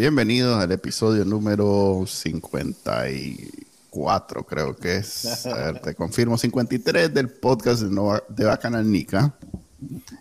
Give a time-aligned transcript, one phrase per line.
[0.00, 5.44] Bienvenidos al episodio número 54, creo que es.
[5.44, 9.34] A ver, te confirmo, 53 del podcast de, Nova, de Bacanal Nica.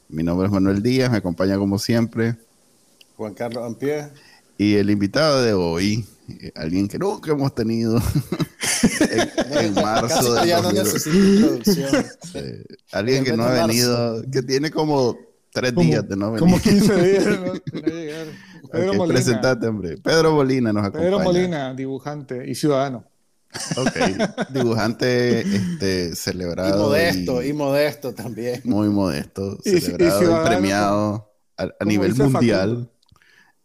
[0.09, 2.35] Mi nombre es Manuel Díaz, me acompaña como siempre.
[3.15, 4.09] Juan Carlos Ampie.
[4.57, 8.01] Y el invitado de hoy, eh, alguien que nunca hemos tenido
[8.99, 9.29] en,
[9.65, 10.83] en marzo de ya no 2000.
[10.83, 12.05] necesito introducción.
[12.33, 12.39] Sí,
[12.91, 15.17] Alguien que no ha venido, que tiene como
[15.53, 16.39] tres Como- días de no venir.
[16.41, 17.53] Como 15 días ¿no?
[17.53, 18.27] de no llegar.
[18.71, 19.13] Pedro Molina.
[19.15, 19.97] presentate, hombre.
[19.97, 21.03] Pedro Molina nos acompaña.
[21.05, 23.05] Pedro Molina, dibujante y ciudadano.
[23.77, 23.95] Ok,
[24.53, 26.85] dibujante este, Y celebrado.
[26.85, 28.61] modesto, y y modesto también.
[28.63, 32.89] muy modesto, Y- y celebrado y, ciudadano, premiado a, nivel mundial.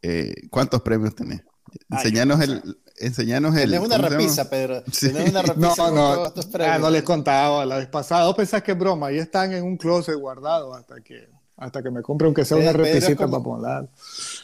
[0.02, 1.42] Eh, ¿Cuántos premios tenés?
[1.90, 3.70] Ay, Enseñanos el, enseñanos el.
[3.70, 4.82] Tienes una repisa, Pedro.
[4.90, 5.10] Sí.
[5.10, 6.32] Tienes una repisa No, con no,
[6.64, 8.26] ah, no les contaba la vez pasada.
[8.26, 9.08] ¿Vos pensás que es broma?
[9.08, 12.72] Ahí están en un closet guardados hasta que, hasta que me compre aunque sea una
[12.72, 13.88] Pedro es repisita como- para ponerla.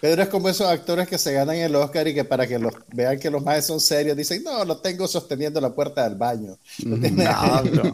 [0.00, 2.72] Pedro es como esos actores que se ganan el Oscar y que para que los
[2.94, 6.56] vean que los más son serios dicen, no, lo tengo sosteniendo la puerta del baño.
[7.00, 7.92] Tiene- No,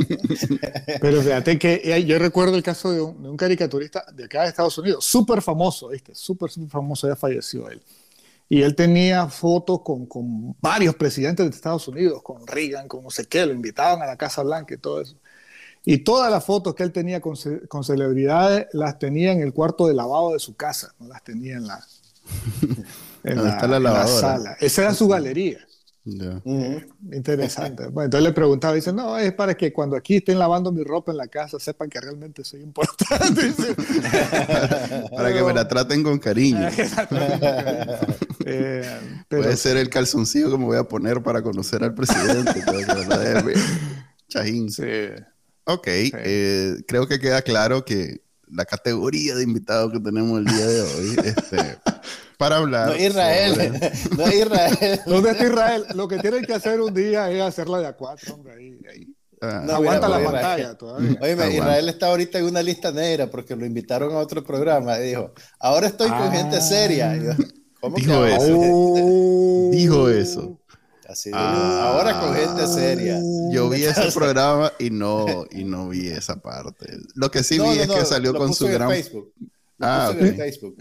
[1.00, 4.42] pero, fíjate que eh, yo recuerdo el caso de un, de un caricaturista de acá
[4.42, 6.14] de Estados Unidos, súper famoso, ¿viste?
[6.14, 7.82] Súper, súper famoso, ya falleció él.
[8.48, 13.10] Y él tenía fotos con, con varios presidentes de Estados Unidos, con Reagan, con no
[13.10, 15.16] sé qué, lo invitaban a la Casa Blanca y todo eso.
[15.88, 19.54] Y todas las fotos que él tenía con, ce- con celebridades las tenía en el
[19.54, 21.82] cuarto de lavado de su casa, no las tenía en la,
[23.24, 24.56] en ¿Dónde está la sala.
[24.60, 25.58] Esa era su galería.
[27.12, 27.86] Interesante.
[27.88, 31.10] Bueno, entonces le preguntaba, dice, no, es para que cuando aquí estén lavando mi ropa
[31.12, 33.52] en la casa sepan que realmente soy importante.
[35.16, 36.68] Para que me la traten con cariño.
[38.44, 42.62] Eh, pero Puede ser el calzoncillo que me voy a poner para conocer al presidente.
[42.64, 43.60] lo deje.
[44.28, 44.70] Chajín.
[44.70, 44.82] sí.
[45.66, 50.66] Ok, eh, creo que queda claro que la categoría de invitados que tenemos el día
[50.66, 51.78] de hoy, este,
[52.38, 52.88] para hablar.
[52.90, 55.00] No Israel, sobre- no Israel.
[55.06, 55.84] ¿Dónde está Israel?
[55.94, 58.54] Lo que tienen que hacer un día es hacerla de a cuatro, hombre.
[58.54, 59.06] Ahí, ahí.
[59.42, 61.18] Ah, No, Aguanta mira, la mira, pantalla todavía.
[61.20, 61.54] Oye, Aguanta.
[61.54, 65.32] Israel está ahorita en una lista negra porque lo invitaron a otro programa y dijo,
[65.58, 66.30] ahora estoy con Ah.
[66.32, 67.14] gente seria.
[67.16, 67.32] Yo,
[67.80, 68.58] ¿Cómo Dijo que eso.
[68.58, 69.70] Oh.
[69.72, 70.60] Dijo eso.
[71.08, 71.88] Así, Ah.
[71.92, 73.20] ahora con gente seria.
[73.52, 76.98] Yo vi ese programa y no, y no vi esa parte.
[77.14, 78.72] Lo que sí No, vi no, es no, que salió lo con puso su en
[78.74, 78.88] gran.
[78.90, 79.32] Facebook.
[79.78, 80.36] Lo Ah, puso en ok.
[80.36, 80.76] Facebook.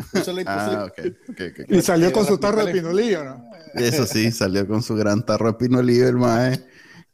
[0.48, 1.00] Ah, la- ok.
[1.30, 1.70] ok, ok.
[1.72, 3.46] Y salió con su tarro de pinolillo, ¿no?
[3.76, 6.64] Eso sí, salió con su gran tarro de pinolillo el mae,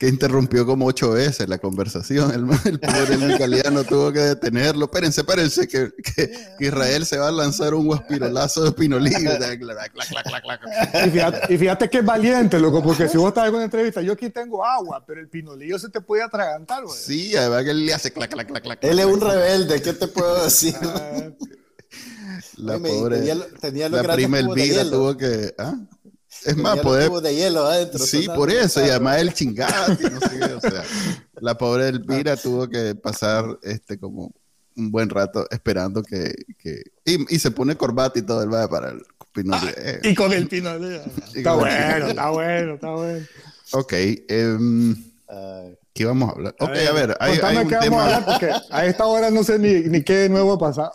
[0.02, 2.32] que interrumpió como ocho veces la conversación.
[2.34, 4.86] El, mae, el pobre micaliano tuvo que detenerlo.
[4.86, 9.30] Espérense, espérense, que, que- que Israel se va a lanzar un guaspirolazo de pinolillo.
[11.06, 14.02] Y fíjate, y fíjate que es valiente, loco, porque si vos estás en una entrevista,
[14.02, 16.98] yo aquí tengo agua, pero el pinolillo se te puede atragantar, güey.
[16.98, 18.80] Sí, además que él le hace clac, clac, clac, clac.
[18.84, 20.76] Él es un rebelde, ¿qué te puedo decir?
[20.82, 21.30] Ah,
[22.58, 23.18] La pobre.
[23.18, 25.54] tenía lo- tenía la prima Elvira tuvo que.
[25.60, 25.76] ¿ah?
[26.46, 27.10] Es más, poder.
[27.12, 28.00] de hielo adentro.
[28.06, 30.84] Sí, por eso, y además el chingado, que no sé qué, o sea,
[31.40, 34.32] la pobre Elvira tuvo que pasar este como
[34.78, 38.68] un buen rato esperando que, que y, y se pone corbata y todo el va
[38.70, 39.04] para el
[39.34, 39.74] pinolillo.
[39.78, 41.02] Eh, Y con el pinolillo.
[41.36, 43.26] Está bueno, está bueno, está bueno.
[43.74, 43.94] ok,
[45.28, 46.56] Ay, ¿qué vamos a hablar?
[46.60, 49.06] Ok, a ver, hay, Contame hay un qué vamos a tema, hablar, porque a esta
[49.06, 50.92] hora no sé ni, ni qué de nuevo ha pasado.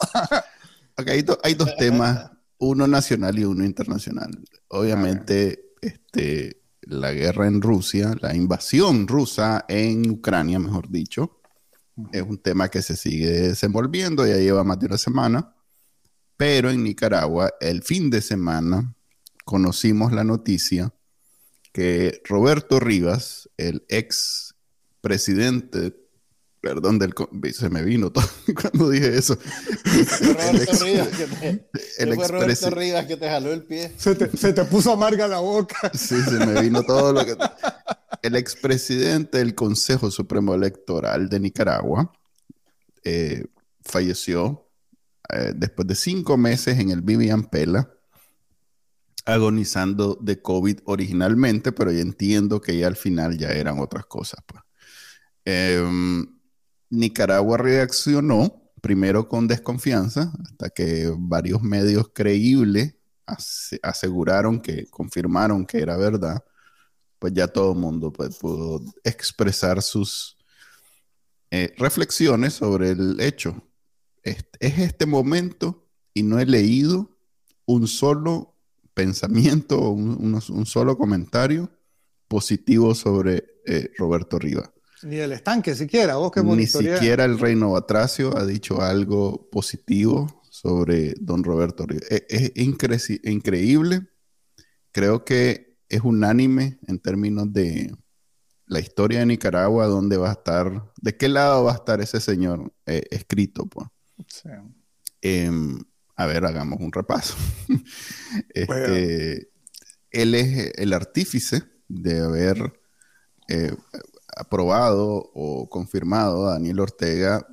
[0.99, 4.31] ok, hay, do- hay dos temas, uno nacional y uno internacional.
[4.69, 11.41] Obviamente, este, la guerra en Rusia, la invasión rusa en Ucrania, mejor dicho,
[12.12, 15.54] es un tema que se sigue desenvolviendo, ya lleva más de una semana,
[16.36, 18.95] pero en Nicaragua, el fin de semana,
[19.45, 20.92] conocimos la noticia
[21.72, 24.54] que Roberto Rivas, el ex
[25.01, 25.95] presidente,
[26.66, 27.15] perdón, del,
[27.53, 28.24] se me vino todo
[28.60, 29.39] cuando dije eso,
[30.21, 31.66] Roberto ex- Rivas que te,
[31.98, 33.92] el fue Roberto expresi- Rivas que te jaló el pie.
[33.97, 35.92] Se te, se te puso amarga la boca.
[35.95, 37.36] Sí, se me vino todo lo que...
[38.22, 42.13] El expresidente del Consejo Supremo Electoral de Nicaragua
[43.04, 43.45] eh,
[43.84, 44.69] falleció
[45.33, 47.89] eh, después de cinco meses en el Vivian Pela,
[49.24, 54.41] agonizando de COVID originalmente, pero ya entiendo que ya al final ya eran otras cosas.
[54.47, 54.62] pues.
[55.45, 56.35] Em,
[56.91, 62.94] Nicaragua reaccionó primero con desconfianza, hasta que varios medios creíbles
[63.83, 66.44] aseguraron que, confirmaron que era verdad,
[67.18, 70.36] pues ya todo el mundo pues, pudo expresar sus
[71.50, 73.60] eh, reflexiones sobre el hecho.
[74.22, 77.10] Es, este momento y no he leído
[77.65, 78.54] un solo
[78.94, 81.71] pensamiento, un, un solo comentario
[82.28, 84.72] positivo sobre eh, Roberto Riva.
[85.03, 90.43] Ni el estanque siquiera, vos que Ni siquiera el reino Batracio ha dicho algo positivo
[90.51, 92.07] sobre don Roberto Riva.
[92.09, 94.09] E, es, increíble.
[94.93, 97.95] Creo que es unánime en términos de
[98.66, 102.21] la historia de Nicaragua, dónde va a estar, de qué lado va a estar ese
[102.21, 103.66] señor eh, escrito.
[103.66, 103.89] Pues.
[105.21, 105.78] Em,
[106.16, 107.37] a ver, hagamos un repaso.
[108.54, 109.51] Este,
[110.10, 112.81] él es el artífice de haber
[113.48, 113.75] eh,
[114.36, 117.47] aprobado o confirmado a Daniel Ortega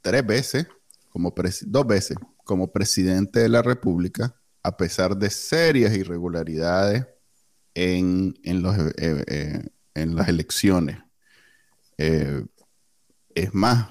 [0.00, 0.66] tres veces,
[1.10, 1.34] como
[1.66, 7.06] dos veces, como presidente de la República, a pesar de serias irregularidades
[7.74, 10.98] en, los, eh, eh, en las elecciones.
[11.96, 13.88] es más,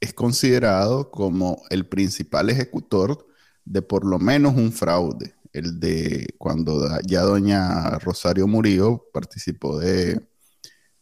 [0.00, 3.26] es considerado como el principal ejecutor
[3.64, 10.20] de por lo menos un fraude el de cuando ya doña Rosario Murillo participó de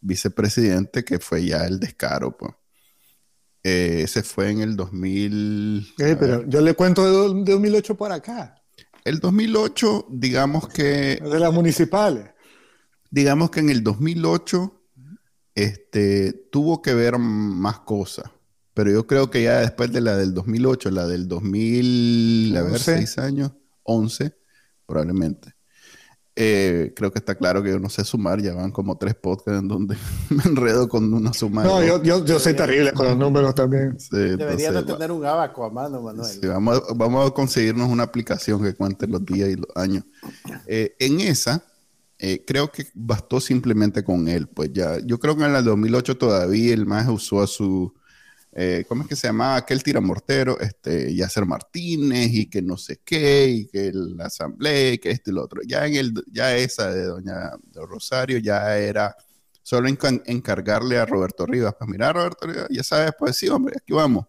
[0.01, 2.53] vicepresidente, que fue ya el descaro, pues.
[3.63, 5.95] Eh, ese fue en el 2000.
[5.97, 8.61] Eh, pero yo le cuento de, 2008 para acá.
[9.03, 11.19] El 2008, digamos que.
[11.21, 12.29] De las municipales.
[13.09, 14.83] Digamos que en el 2008
[15.55, 18.29] este, tuvo que ver más cosas.
[18.75, 22.79] Pero yo creo que ya después de la del 2008, la del 2000, a ver,
[22.79, 23.53] seis años,
[23.83, 24.35] 11,
[24.85, 25.55] probablemente.
[26.37, 29.61] Eh, creo que está claro que yo no sé sumar, ya van como tres podcasts
[29.61, 29.95] en donde
[30.29, 31.63] me enredo con una suma.
[31.63, 33.97] No, yo, yo, yo, soy terrible con los números también.
[34.11, 36.39] Debería de tener un abaco a mano, Manuel.
[36.43, 40.03] vamos, a, vamos, a conseguirnos una aplicación que cuente los días y los años.
[40.67, 41.63] Eh, en esa,
[42.19, 44.47] eh, creo que bastó simplemente con él.
[44.47, 47.93] Pues ya, yo creo que en el 2008 todavía el más usó a su
[48.57, 50.57] eh, ¿cómo es que se llamaba aquel tiramortero?
[50.61, 55.29] Este, Yasser Martínez y que no sé qué, y que la asamblea, y que esto
[55.29, 55.61] y lo otro.
[55.67, 59.13] Ya, en el, ya esa de doña Rosario ya era
[59.61, 63.91] solo encargarle a Roberto Rivas, pues mira Roberto Rivas, ya sabes, pues sí, hombre, aquí
[63.91, 64.25] vamos.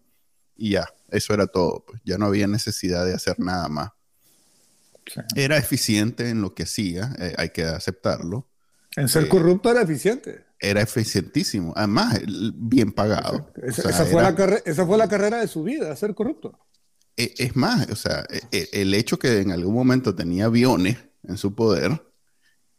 [0.57, 3.91] Y ya, eso era todo, pues ya no había necesidad de hacer nada más.
[5.37, 8.49] Era eficiente en lo que hacía, eh, hay que aceptarlo.
[8.97, 12.19] En ser corrupto era eficiente era eficientísimo, además
[12.55, 13.51] bien pagado.
[13.61, 14.21] Esa, fue,
[14.97, 16.57] la carrera de su vida, ser corrupto.
[17.15, 20.97] E, es más, o sea, e, e, el hecho que en algún momento tenía aviones
[21.23, 22.03] en su poder,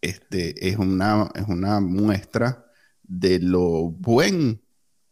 [0.00, 2.66] este, es, una, es una muestra
[3.02, 4.62] de lo buen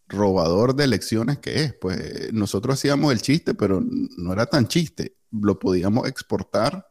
[0.08, 1.74] robador de elecciones que es.
[1.74, 5.16] Pues nosotros hacíamos el chiste, pero no era tan chiste.
[5.30, 6.86] Lo podíamos exportar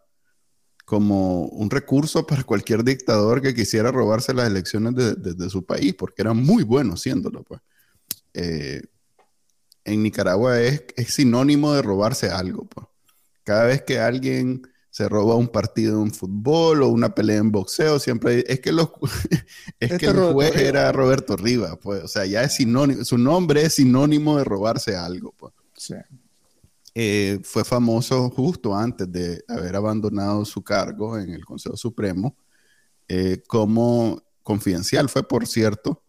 [0.86, 6.22] como un recurso para cualquier dictador que quisiera robarse las elecciones de, su país, porque
[6.22, 7.44] era muy bueno haciéndolo.
[7.44, 7.60] Pues.
[8.36, 8.84] Eh,
[9.84, 12.66] en Nicaragua es, sinónimo de robarse algo.
[12.66, 12.86] Pues.
[13.44, 14.62] Cada vez que alguien
[14.92, 18.90] se roba un partido en fútbol o una pelea en boxeo, siempre es que, los,
[19.80, 23.64] es que el juez era Roberto Rivas, pues, o sea, ya es sinónimo, su nombre
[23.64, 25.54] es sinónimo de robarse algo, pues.
[25.76, 25.96] Sí.
[26.98, 32.38] Eh, fue famoso justo antes de haber abandonado su cargo en el Consejo Supremo,
[33.10, 36.04] eh, como confidencial fue, por cierto,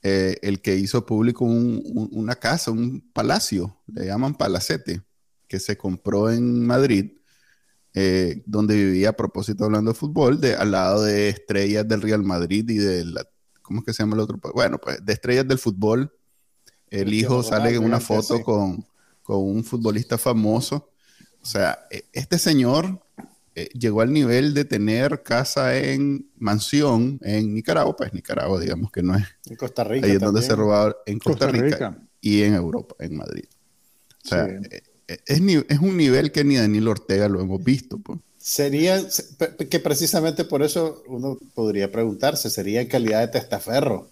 [0.00, 5.02] eh, el que hizo público una casa, un palacio, le llaman palacete,
[5.48, 7.12] que se compró en Madrid,
[8.46, 12.64] donde vivía a propósito hablando de fútbol, de, al lado de estrellas del Real Madrid
[12.70, 13.26] y de la,
[13.60, 14.38] ¿cómo es que se llama el otro?
[14.54, 16.12] Bueno, pues de estrellas del fútbol.
[16.90, 18.86] El hijo sale en una foto con,
[19.28, 20.90] con un futbolista famoso.
[21.42, 23.04] O sea, e, este señor
[23.54, 29.02] eh, llegó al nivel de tener casa en mansión en Nicaragua, pues Nicaragua, digamos que
[29.02, 29.26] no es.
[29.44, 30.06] En Costa Rica.
[30.06, 33.44] Ahí es donde se robaba en Costa, Rica, y en Europa, en Madrid.
[34.24, 37.98] O sea, eh, eh, es, un nivel que ni Daniel Ortega lo hemos visto.
[37.98, 38.20] Pues.
[38.38, 38.98] Sería
[39.68, 44.10] que precisamente por eso uno podría preguntarse, ¿sería en calidad de testaferro?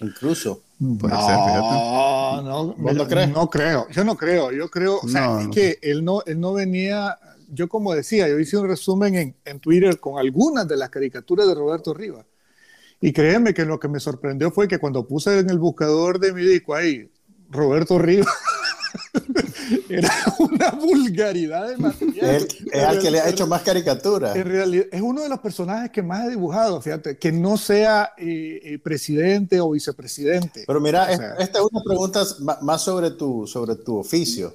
[0.00, 0.62] Incluso.
[0.78, 3.30] No, no, no, crees?
[3.30, 3.88] no creo.
[3.90, 4.52] Yo no creo.
[4.52, 7.18] Yo creo, o sea, es que él no, él no venía.
[7.48, 11.46] Yo, como decía, yo hice un resumen en, en Twitter con algunas de las caricaturas
[11.46, 12.26] de Roberto Rivas.
[13.00, 16.32] Y créeme que lo que me sorprendió fue que cuando puse en el buscador de
[16.32, 17.10] mi disco ahí,
[17.50, 18.26] Roberto Rivas,
[19.88, 22.46] era una vulgaridad de material.
[22.72, 24.36] Es, al que le ha hecho más caricaturas.
[24.36, 28.12] En realidad, es uno de los personajes que más ha dibujado, fíjate, que no sea
[28.16, 30.64] eh, eh, presidente o vicepresidente.
[30.66, 32.24] Pero mira, esta es una pregunta
[32.62, 34.54] más sobre tu, sobre tu oficio.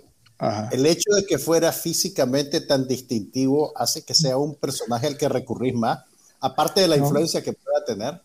[0.72, 5.30] el hecho de que fuera físicamente tan distintivo hace que sea un personaje al que
[5.30, 6.00] recurrís más,
[6.40, 8.22] aparte de la influencia que pueda tener.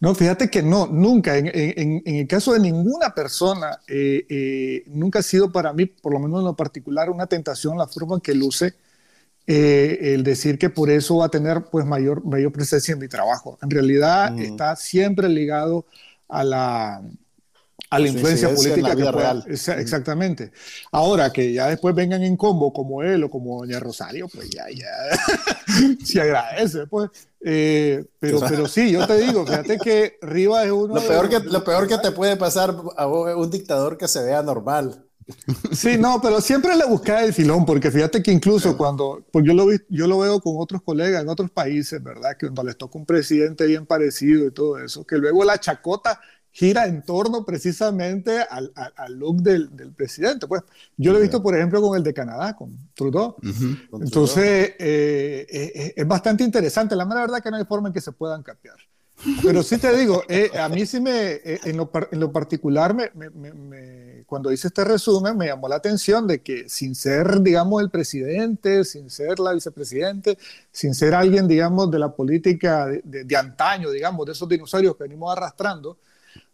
[0.00, 1.36] No, fíjate que no, nunca.
[1.36, 6.18] En, el caso de ninguna persona, eh, eh, nunca ha sido para mí, por lo
[6.18, 8.74] menos en lo particular, una tentación la forma en que luce
[9.46, 13.08] eh, el decir que por eso va a tener pues mayor, mayor presencia en mi
[13.08, 13.58] trabajo.
[13.62, 14.40] En realidad mm.
[14.40, 15.86] está siempre ligado
[16.28, 17.02] a la,
[17.90, 20.50] a la influencia política que pueda, exactamente.
[20.90, 24.64] Ahora que ya después vengan en combo como él o como doña Rosario, pues ya,
[24.74, 24.86] ya
[26.04, 27.10] se agradece, pues.
[27.40, 30.94] Eh, pero, pero sí, yo te digo, fíjate que Rivas es uno.
[30.96, 34.42] Lo peor, que, lo peor que te puede pasar a un dictador que se vea
[34.42, 35.06] normal.
[35.72, 39.54] Sí, no, pero siempre le busca el filón, porque fíjate que incluso cuando, porque yo
[39.54, 42.36] lo, yo lo veo con otros colegas en otros países, ¿verdad?
[42.38, 46.20] Que cuando les toca un presidente bien parecido y todo eso, que luego la chacota
[46.56, 50.46] gira en torno precisamente al, al, look del, del, presidente.
[50.46, 50.62] Pues
[50.96, 53.36] yo lo he visto, por ejemplo, con el de Canadá, con Trudeau.
[54.00, 56.96] Entonces, eh, eh, es bastante interesante.
[56.96, 58.76] La verdad que no hay forma en que se puedan cambiar.
[59.42, 63.10] Pero sí te digo, eh, a mí sí me, en, lo, en, lo, particular, me,
[63.14, 67.90] me, cuando hice este resumen, me llamó la atención de que sin ser, digamos, el
[67.90, 70.38] presidente, sin ser la vicepresidente,
[70.72, 74.96] sin ser alguien, digamos, de la política de, de, de antaño, digamos, de esos dinosaurios
[74.96, 75.98] que venimos arrastrando,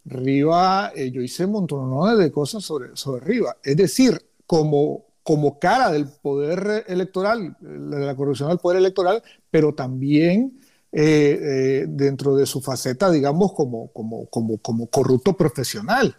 [0.05, 3.57] Riva, eh, yo hice montones de cosas sobre, sobre Riva.
[3.63, 9.73] Es decir, como, como cara del poder electoral, de la corrupción del poder electoral, pero
[9.73, 10.59] también
[10.91, 16.15] eh, eh, dentro de su faceta, digamos, como, como, como, como corrupto profesional.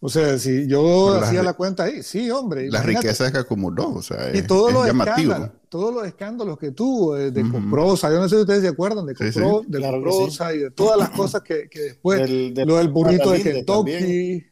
[0.00, 2.70] O sea, si yo hacía la cuenta ahí, sí, hombre.
[2.70, 7.16] Las riquezas que acumuló, o sea, y todos los escándalos, todos los escándalos que tuvo
[7.16, 10.58] de, de Comprosa, yo no sé si ustedes se acuerdan de, Compro, de Comprosa y
[10.58, 14.46] de todas las cosas que, que después, lo del burrito de Kentucky,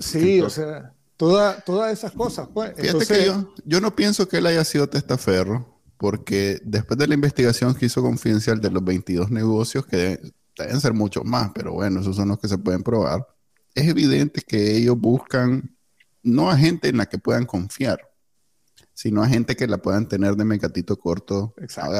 [0.00, 2.72] sí, o sea, toda, todas esas cosas, pues.
[2.74, 7.14] Fíjate que yo, yo no pienso que él haya sido testaferro, porque después de la
[7.14, 10.18] investigación que hizo Confidencial de los 22 negocios, que
[10.56, 13.26] deben ser muchos más, pero bueno, esos son los que se pueden probar
[13.74, 15.76] es evidente que ellos buscan
[16.22, 18.00] no a gente en la que puedan confiar,
[18.94, 21.54] sino a gente que la puedan tener de mecatito corto.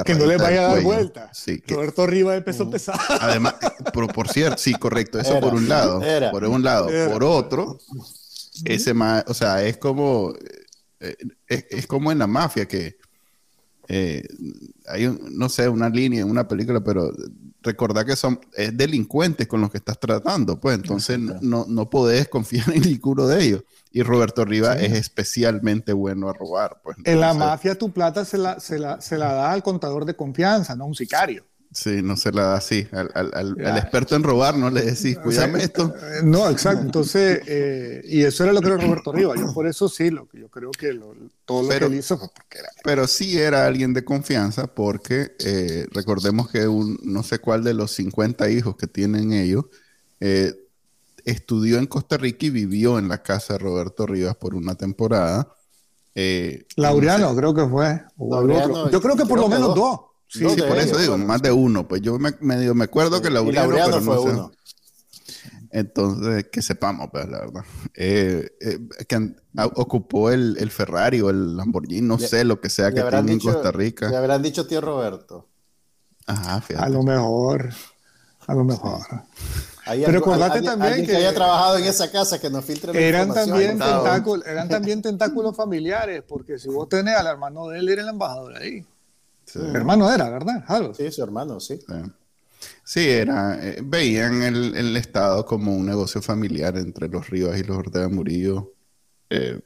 [0.04, 1.30] Que no le vaya a dar vuelta.
[1.34, 2.98] Sí, Roberto Riva de peso pesado.
[3.20, 3.56] Además,
[3.92, 6.00] por, cierto, sí, correcto, eso por un lado.
[6.30, 6.88] Por un lado.
[7.10, 7.78] Por otro,
[8.64, 10.32] ese más, o sea, es como,
[11.00, 11.16] eh,
[11.46, 12.96] es, como en la mafia que
[13.88, 14.22] eh,
[14.86, 17.12] hay, no sé, una línea en una película, pero
[17.62, 18.40] recordar que son
[18.74, 23.42] delincuentes con los que estás tratando, pues entonces no, no podés confiar en ninguno de
[23.42, 23.64] ellos.
[23.90, 26.80] Y Roberto Riva es especialmente bueno a robar.
[26.82, 30.04] Pues, en la mafia tu plata se la, se la, se la da al contador
[30.04, 31.46] de confianza, no a un sicario.
[31.74, 32.86] Sí, no se la da así.
[32.92, 35.92] Al, al, al, experto en robar no le decís, cuídame esto.
[35.96, 36.82] Eh, no, exacto.
[36.82, 39.40] Entonces, eh, y eso era lo que era Roberto Rivas.
[39.40, 40.96] Yo por eso sí, lo que yo creo que
[41.44, 42.68] todo lo que él hizo fue porque era.
[42.84, 47.74] Pero sí era alguien de confianza porque eh, recordemos que un, no sé cuál de
[47.74, 49.64] los 50 hijos que tienen ellos
[51.24, 55.48] estudió en Costa Rica y vivió en la casa de Roberto Rivas por una temporada.
[56.76, 58.00] Laureano, creo que fue.
[58.92, 60.13] yo creo que por lo menos dos.
[60.34, 61.86] Sí, por eso digo, más de uno.
[61.86, 64.52] Pues yo me, medio me acuerdo que Laureano, pero no fue uno.
[65.70, 67.64] Entonces, que sepamos, pues, la verdad.
[67.94, 69.34] Eh, eh, que
[69.74, 73.40] ocupó el, el, Ferrari o el Lamborghini, no sé, lo que sea que tiene en
[73.40, 74.08] Costa Rica.
[74.08, 75.48] Le habrán dicho tío Roberto.
[76.26, 76.86] Ajá, fíjate.
[76.86, 77.70] A lo mejor.
[78.46, 79.00] A lo mejor.
[79.84, 83.78] Pero acordate también que, haya trabajado en esa casa que nos filtre la eran también
[83.78, 88.08] tentáculos, eran también tentáculos familiares, porque si vos tenés al hermano de él, era el
[88.08, 88.86] embajador ahí.
[89.54, 90.64] Hermano era, ¿verdad?
[90.96, 91.80] Sí, su hermano, sí.
[92.82, 97.76] Sí, era, eh, veían el, Estado como un negocio familiar entre los Rivas y los
[97.76, 98.72] Ortega Murillo.
[99.30, 99.60] Eh,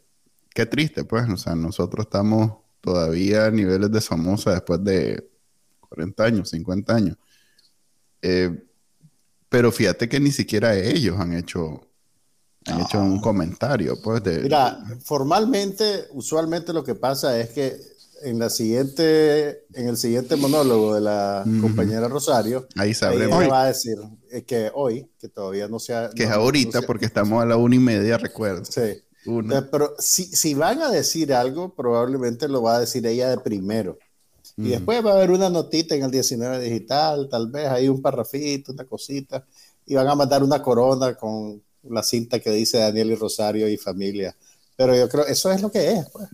[0.55, 5.29] qué triste, pues, o sea, nosotros estamos todavía a niveles de Somoza después de
[5.89, 7.17] 40 años, 50 años.
[8.23, 8.65] Eh,
[9.49, 11.81] pero fíjate que ni siquiera ellos han hecho,
[12.67, 14.41] han hecho un comentario, pues, de...
[14.43, 20.95] Mira, formalmente, usualmente lo que pasa es que en la siguiente, en el siguiente monólogo
[20.95, 23.41] de la compañera Rosario, ahí sabremos.
[23.41, 23.99] Ella va a decir
[24.47, 26.11] que hoy, que todavía no se ha.
[26.11, 28.65] Que es ahorita, porque estamos a la una y media, recuerdo.
[28.65, 28.81] Sí.
[29.29, 33.39] Eh, pero si, si, van a decir algo, probablemente lo va a decir ella de
[33.39, 33.99] primero.
[34.57, 38.03] Y después va a haber una notita en el 19 digital, tal vez hay un
[38.03, 39.45] parrafito, una cosita,
[39.87, 43.77] y van a mandar una corona con la cinta que dice Daniel y Rosario y
[43.77, 44.35] familia.
[44.75, 46.29] Pero yo creo, eso es lo que es, pues.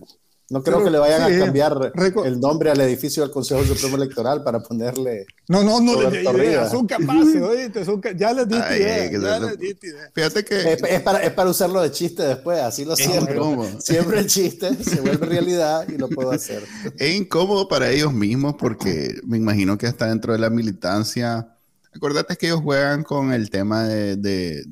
[0.49, 1.91] No creo que le vayan a cambiar
[2.23, 5.25] el nombre al edificio del Consejo Supremo Electoral para ponerle.
[5.47, 6.69] No, no, no les idea.
[6.69, 7.83] Son capaces, oíste.
[8.15, 9.11] ya les di idea.
[9.11, 10.11] Ya les di idea.
[10.13, 10.73] Fíjate que.
[10.73, 12.59] Es, para, es, para, usarlo de chiste después.
[12.59, 13.39] Así lo siempre.
[13.79, 16.63] Siempre el chiste se vuelve realidad y lo puedo hacer.
[16.99, 21.54] Es incómodo para ellos mismos porque me imagino que hasta dentro de la militancia
[21.95, 24.65] Acuérdate que ellos juegan con el tema de,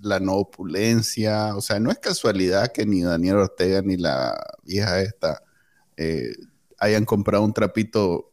[0.00, 1.54] la no opulencia.
[1.54, 5.42] O sea, no es casualidad que ni Daniel Ortega ni la vieja esta
[5.98, 6.32] eh,
[6.78, 8.32] hayan comprado un trapito.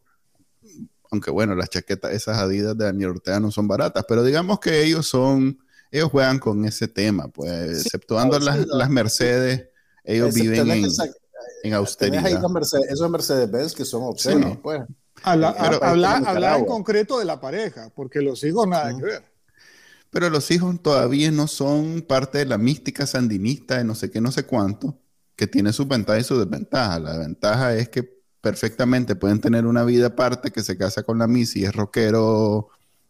[1.11, 4.81] Aunque bueno, las chaquetas, esas adidas de Daniel Ortega no son baratas, pero digamos que
[4.81, 5.59] ellos son,
[5.91, 9.69] ellos juegan con ese tema, pues, exceptuando las, Mercedes,
[10.03, 10.69] ellos viven
[11.63, 12.27] en, austeridad.
[12.89, 14.83] esos Mercedes-Benz que son obscenos, pues.
[15.31, 19.23] Habla, en concreto de la pareja, porque los hijos nada que ver.
[20.09, 24.21] Pero los hijos todavía no son parte de la mística sandinista de no sé qué,
[24.21, 24.97] no sé cuánto,
[25.35, 27.01] que tiene sus ventajas y sus desventajas.
[27.01, 31.27] La ventaja es que perfectamente pueden tener una vida aparte que se casa con la
[31.27, 32.69] Missy, es rockero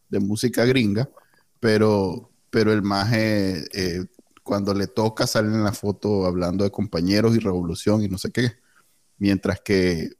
[0.09, 1.09] de música gringa,
[1.59, 4.05] pero, pero el maje, eh,
[4.41, 8.31] cuando le toca, sale en la foto hablando de compañeros y revolución y no sé
[8.31, 8.53] qué.
[9.19, 10.16] Mientras que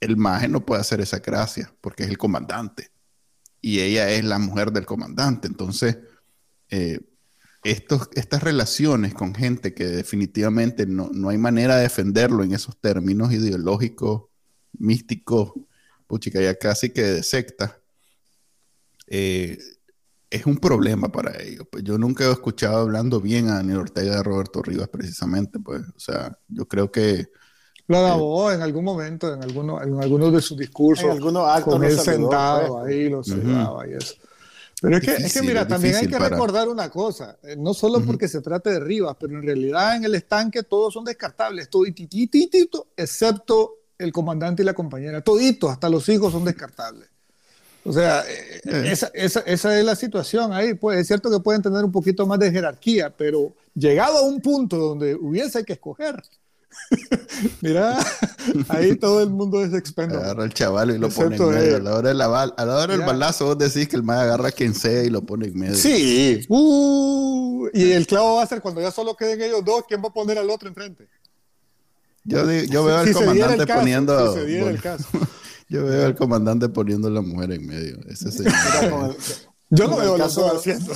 [0.00, 2.90] el maje no puede hacer esa gracia porque es el comandante
[3.60, 5.46] y ella es la mujer del comandante.
[5.46, 5.98] Entonces,
[6.70, 7.00] eh,
[7.62, 13.32] estos, estas relaciones con gente que definitivamente no, hay manera de defenderlo en esos términos
[13.32, 14.24] ideológicos,
[14.72, 15.52] místicos,
[16.06, 17.78] puchica, ya casi que de secta,
[19.06, 19.58] eh,
[20.30, 21.66] es un problema para ellos.
[21.70, 25.82] Pues yo nunca he escuchado hablando bien a Daniel Ortega de Roberto Rivas precisamente, pues,
[25.94, 27.28] o sea, yo creo que
[27.90, 31.06] lo alabó en algún momento, en algunos en algunos de sus discursos.
[31.06, 31.74] En algunos actos.
[31.74, 34.14] Con él sentado ahí, lo saludaba y eso.
[34.80, 38.00] Pero es que, es que, mira, también hay que recordar una cosa, eh, no solo
[38.00, 42.86] porque se trate de Rivas, pero en realidad en el estanque todos son descartables, todititito,
[42.96, 47.08] excepto el comandante y la compañera, todito, hasta los hijos son descartables.
[47.84, 48.84] O sea, eh, eh.
[48.86, 50.74] esa, esa, esa, es la situación ahí.
[50.74, 54.40] Pues es cierto que pueden tener un poquito más de jerarquía, pero llegado a un
[54.40, 56.22] punto donde hubiese que escoger,
[57.60, 57.98] Mira,
[58.68, 60.18] ahí todo el mundo es expendo.
[60.18, 61.76] Agarra el chaval y lo pone en medio.
[61.76, 64.18] A la hora, de la a la hora del balazo vos decís que el más
[64.18, 65.74] agarra a quien sea y lo pone en medio.
[65.76, 66.44] Sí.
[66.48, 70.08] Uh, y el clavo va a ser cuando ya solo queden ellos dos, ¿quién va
[70.08, 71.08] a poner al otro enfrente?
[72.24, 74.36] Yo, yo veo al comandante poniendo...
[75.68, 77.98] yo veo al comandante poniendo la mujer en medio.
[78.08, 78.52] Ese señor.
[79.70, 80.92] Yo no veo el caso, haciendo.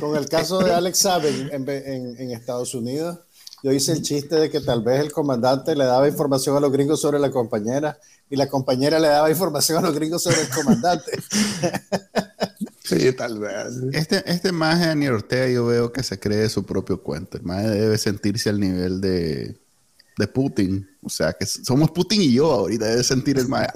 [0.00, 3.18] Con el caso de Alex Sabe en, en, en Estados Unidos
[3.64, 6.70] yo hice el chiste de que tal vez el comandante le daba información a los
[6.70, 7.98] gringos sobre la compañera
[8.28, 11.12] y la compañera le daba información a los gringos sobre el comandante.
[12.84, 13.68] sí, tal vez.
[13.92, 17.38] Este, este maje de Daniel Ortega yo veo que se cree su propio cuento.
[17.38, 19.58] El maje debe sentirse al nivel de,
[20.18, 20.86] de Putin.
[21.02, 22.84] O sea, que somos Putin y yo ahorita.
[22.84, 23.68] Debe sentir el maje.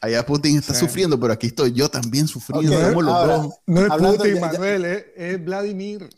[0.00, 2.70] Allá Putin está sufriendo, pero aquí estoy yo también sufriendo.
[3.66, 4.84] No es Putin, Manuel,
[5.16, 6.08] es Vladimir.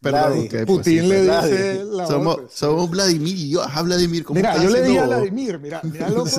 [0.00, 4.62] Perdón, pues Putin le dice la somos, somos, Vladimir y yo, ajá Vladimir, ¿cómo Mira,
[4.62, 6.30] yo le dije a Vladimir, mira, mira loco.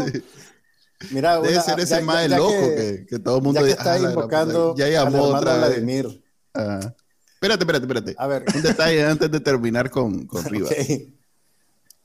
[1.11, 4.87] Mira, Debe ser ese más loco que, que, todo el mundo ya está invocando ya
[4.89, 6.23] llamó otra Vladimir.
[6.53, 6.93] Ah.
[7.33, 8.15] Espérate, espérate, espérate.
[8.17, 8.45] A ver.
[8.53, 10.73] Un detalle antes de terminar con, con Rivas.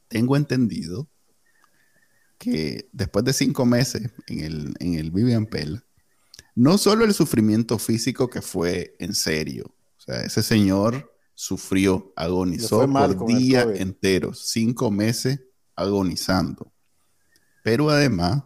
[0.06, 1.08] Tengo entendido
[2.38, 5.82] que después de cinco meses en el, en el Vivian Pell,
[6.54, 12.86] no solo el sufrimiento físico que fue en serio, o sea, ese señor sufrió, agonizó
[12.90, 15.40] por días enteros, cinco meses
[15.74, 16.72] agonizando.
[17.62, 18.44] Pero además,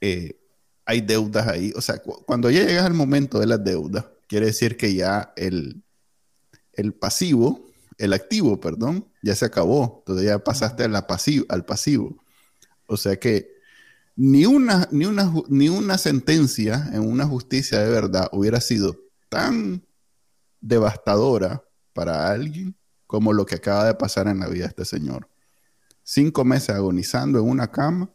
[0.00, 0.38] eh,
[0.86, 1.72] hay deudas ahí.
[1.76, 5.82] O sea, cuando ya llegas al momento de las deudas, quiere decir que ya el,
[6.72, 9.98] el pasivo, el activo, perdón, ya se acabó.
[10.00, 12.16] Entonces ya pasaste a la pasivo, al pasivo.
[12.86, 13.54] O sea que
[14.16, 18.96] ni una, ni, una, ni una sentencia en una justicia de verdad hubiera sido
[19.28, 19.84] tan
[20.60, 21.63] devastadora
[21.94, 22.76] para alguien
[23.06, 25.28] como lo que acaba de pasar en la vida de este señor.
[26.02, 28.10] Cinco meses agonizando en una cama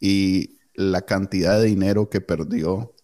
[0.00, 2.94] y la cantidad de dinero que perdió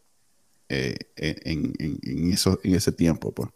[0.69, 3.33] eh, en, en, ese tiempo.
[3.33, 3.51] Pues.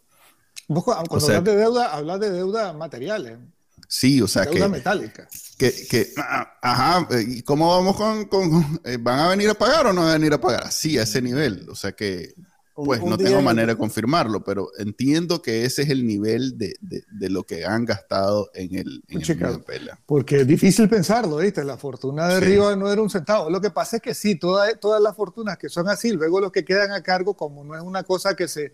[0.67, 3.39] cuando hablas de deuda, hablas de deuda materiales.
[3.87, 5.27] Sí, o sea deuda metálica.
[5.57, 9.87] Que, que, ah, ajá, ¿y cómo vamos con, con, eh, ¿Van a venir a pagar
[9.87, 10.71] o no van a venir a pagar?
[10.71, 11.67] Sí, a ese nivel.
[11.69, 12.35] O sea que
[12.75, 17.29] pues no tengo manera de confirmarlo, pero entiendo que ese es el nivel de, de,
[17.29, 19.99] lo que han gastado en el, en el Pela.
[20.05, 21.63] Porque es difícil pensarlo, ¿viste?
[21.63, 23.49] La fortuna de arriba no era un centavo.
[23.49, 26.65] Lo que pasa es que sí, todas las fortunas que son así, luego los que
[26.65, 28.73] quedan a cargo, como no es una cosa que se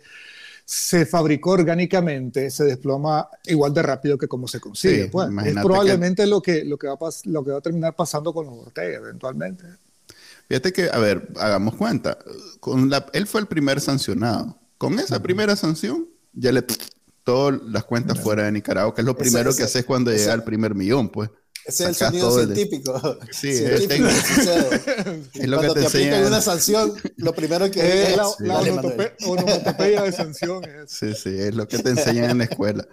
[0.65, 5.03] se fabricó orgánicamente, se desploma igual de rápido que como se consigue.
[5.03, 5.29] Sí, pues.
[5.45, 8.67] Es probablemente lo, que, lo, que va lo que va a terminar pasando con los
[8.67, 9.65] Ortega eventualmente.
[10.51, 12.17] Fíjate que, a ver, hagamos cuenta.
[12.59, 14.59] Con la, él fue el primer sancionado.
[14.77, 16.63] Con esa primera sanción, ya le
[17.23, 20.21] todas las cuentas fuera de Nicaragua, que es lo primero ese- que haces cuando ese-
[20.23, 21.29] llega el primer millón, pues.
[21.63, 23.17] Ese es el Sacas sonido todo el- científico.
[23.31, 24.07] Sí, científico
[25.33, 26.25] es- lo Cuando que te, te aplican enseñan.
[26.27, 29.39] una sanción, lo primero que Es la, es, la "Dale, onotope- Manuel".
[29.45, 30.63] onomatopeya de sanción.
[30.65, 32.87] es- Sí, sí, es lo que te enseñan en la escuela,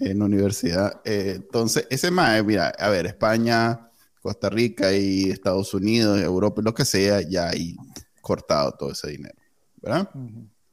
[0.00, 1.00] en la universidad.
[1.04, 3.89] Eh, entonces, ese más, mira, a ver, España,
[4.20, 7.76] Costa Rica y Estados Unidos, Europa, lo que sea, ya hay
[8.20, 9.34] cortado todo ese dinero,
[9.80, 10.10] ¿verdad?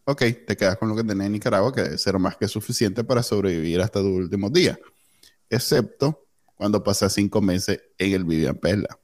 [0.05, 3.03] Ok, te quedas con lo que tenés en Nicaragua, que debe ser más que suficiente
[3.03, 4.77] para sobrevivir hasta tus últimos días,
[5.49, 8.97] excepto cuando pasas cinco meses en el Vivian Perla.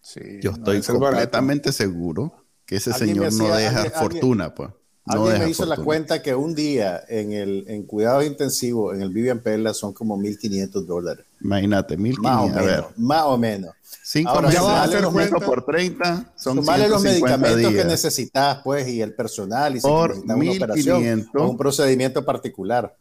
[0.00, 0.98] Sí, Yo estoy barato.
[0.98, 2.34] completamente seguro
[2.66, 4.70] que ese Alguien señor no deja alguien- fortuna, pues.
[5.06, 8.94] No Alguien deja me hizo la cuenta que un día en el en cuidados intensivos
[8.94, 11.26] en el Vivian Perla son como 1.500 dólares.
[11.44, 12.02] Imagínate, Más
[12.40, 12.76] o 1500, a ver.
[12.80, 12.98] menos.
[12.98, 13.70] Más o menos.
[14.02, 15.40] Cinco Ahora, meses ya vas a hacer cuenta.
[15.40, 19.86] por 30 son Sumarle los 150 medicamentos que necesitas, pues, y el personal, y si
[19.86, 21.42] Por necesitas una operación 1500.
[21.42, 22.96] o un procedimiento particular.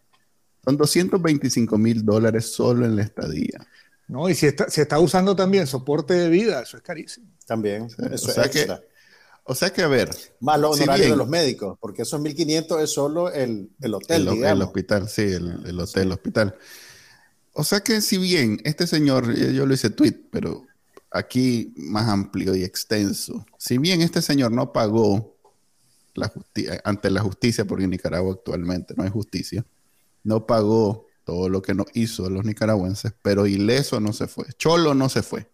[0.63, 3.60] Son 225 mil dólares solo en la estadía.
[4.08, 7.27] No, y si está, si está usando también soporte de vida, eso es carísimo.
[7.45, 7.88] También.
[8.12, 8.82] Eso o sea es que- extra.
[9.45, 12.21] O sea que, a ver, Más los si honorarios bien- de los médicos, porque esos
[12.21, 14.65] 1.500 es solo el, el hotel, el, el digamos.
[14.67, 16.56] hospital, sí, el, el hotel, el hospital.
[17.53, 20.65] O sea que si bien este señor, yo lo hice tweet, pero
[21.11, 25.37] aquí más amplio y extenso, si bien este señor no pagó
[26.15, 26.31] la
[26.83, 29.65] ante la justicia, porque en Nicaragua actualmente no hay justicia,
[30.23, 34.45] no pagó todo lo que nos hizo a los nicaragüenses, pero ileso no se fue,
[34.57, 35.49] cholo no se fue.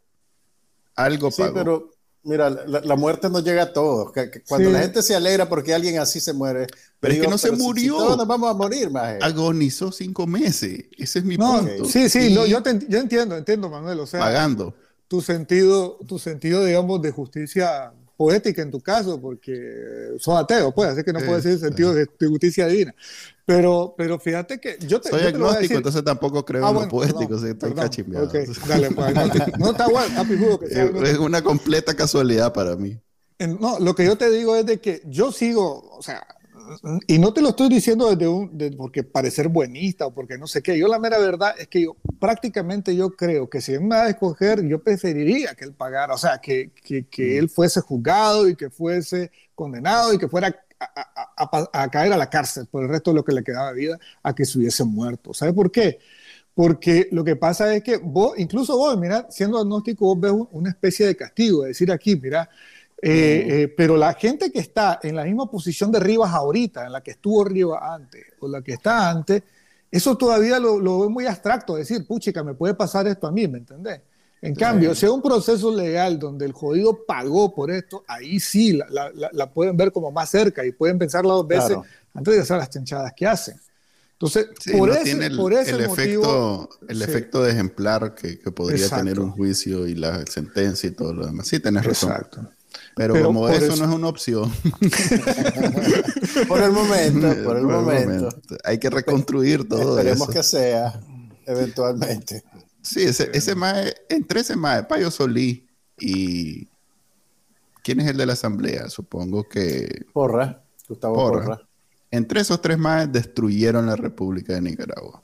[0.96, 1.54] Algo Sí, pagó.
[1.54, 1.92] pero
[2.24, 4.12] mira, la, la muerte no llega a todos.
[4.48, 4.74] Cuando Sí.
[4.74, 6.68] la gente se alegra porque alguien así se muere.
[7.00, 7.98] Pero es que no se si- si murió.
[7.98, 9.20] todos nos vamos a morir, maje.
[9.22, 10.86] Agonizó cinco meses.
[10.98, 11.86] Ese es mi No, punto.
[11.86, 14.00] sí, sí, Y no, yo, te yo entiendo, entiendo, Manuel.
[14.02, 14.74] O sea, pagando.
[15.08, 19.54] tu sentido, tu sentido, digamos, de justicia poética en tu caso, porque
[20.20, 22.94] sos ateo, pues, así que no Sí, puedes decir sentido de, de justicia divina.
[23.46, 26.72] Pero, pero fíjate que yo te, Soy yo te agnóstico, decir- entonces tampoco creo Ah,
[26.72, 27.38] en lo bueno, poético.
[27.38, 28.28] sí, estoy cachimbeado.
[28.28, 28.36] Ok,
[28.68, 29.16] dale, pues,
[29.58, 33.00] no está bueno, está pijudo que sea Es una completa casualidad para mí.
[33.40, 36.28] No, lo que yo te digo es de que yo sigo, o sea,
[37.08, 40.48] y no te lo estoy diciendo desde un, de- porque parecer buenista o porque no
[40.48, 40.78] sé qué.
[40.78, 44.04] Yo la mera verdad es que yo prácticamente yo creo que si él me va
[44.06, 48.48] a escoger, yo preferiría que él pagara, o sea, que, que, que él fuese juzgado
[48.48, 50.48] y que fuese condenado y que fuera
[50.80, 50.86] a,
[51.38, 53.70] a- a- a caer a la cárcel por el resto de lo que le quedaba
[53.74, 55.34] de vida a que se hubiese muerto.
[55.34, 56.00] ¿Sabe por qué?
[56.54, 60.50] Porque lo que pasa es que vos, incluso vos, mira, siendo agnóstico, vos ves un-
[60.52, 62.50] una especie de castigo, es decir, aquí, mira,
[63.02, 66.92] eh, eh, pero la gente que está en la misma posición de Rivas ahorita, en
[66.92, 69.44] la que estuvo Rivas antes, o la que está antes,
[69.92, 73.48] eso todavía lo, lo veo muy abstracto, decir, puchica, me puede pasar esto a mí,
[73.48, 74.02] ¿me entendés?
[74.42, 78.74] En cambio, si es un proceso legal donde el jodido pagó por esto, ahí sí
[78.74, 81.84] la, la- la- la pueden ver como más cerca y pueden pensarla dos veces Claro.
[82.14, 83.60] antes de hacer las chanchadas que hacen.
[84.14, 87.04] Entonces, Sí, por, no ese, tiene el, por ese el motivo, efecto, el sí.
[87.04, 89.04] efecto de ejemplar que, que podría Exacto.
[89.06, 91.48] tener un juicio y la sentencia y todo lo demás.
[91.48, 92.12] Sí, tenés razón.
[92.12, 92.50] Exacto.
[93.00, 94.52] Pero, Pero como eso, eso- no es una opción.
[96.50, 98.28] Por el momento, por el momento.
[98.66, 100.38] Hay que reconstruir todo Esperemos eso.
[100.38, 101.00] que sea,
[101.46, 102.44] eventualmente.
[102.82, 105.66] Sí, ese, ese mae, entre ese mae, Payo Solí
[105.98, 106.68] y...
[107.86, 108.90] ¿Quién es el de la asamblea?
[108.90, 110.06] Supongo que...
[110.12, 111.46] Porra, Gustavo Porra.
[111.46, 111.62] Porra.
[112.12, 115.24] Entre esos tres maes destruyeron la República de Nicaragua.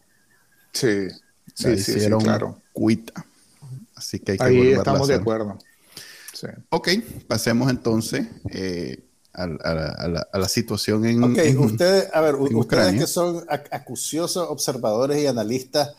[0.72, 1.14] Sí, La
[1.54, 2.62] sí, sí, sí, hicieron claro.
[2.72, 3.26] cuita.
[3.96, 5.58] Así que hay que Ahí a estamos de acuerdo.
[6.36, 6.48] Sí.
[6.70, 6.90] Ok,
[7.28, 12.10] pasemos entonces eh, a, a la, a la- a la situación en, Ok, en- ustedes,
[12.14, 13.00] a ver, en ustedes Ucrania.
[13.02, 15.94] que son ac- acuciosos observadores y analistas,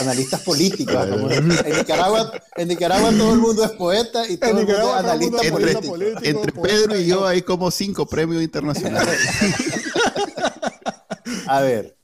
[0.00, 0.96] analistas políticos.
[1.10, 4.78] como en, Nicaragua, en Nicaragua todo el mundo es poeta y todo el mundo es
[4.78, 6.20] mundo analista es entre, político.
[6.24, 9.18] entre poeta, Pedro y yo hay como cinco premios internacionales.
[11.46, 11.96] A ver,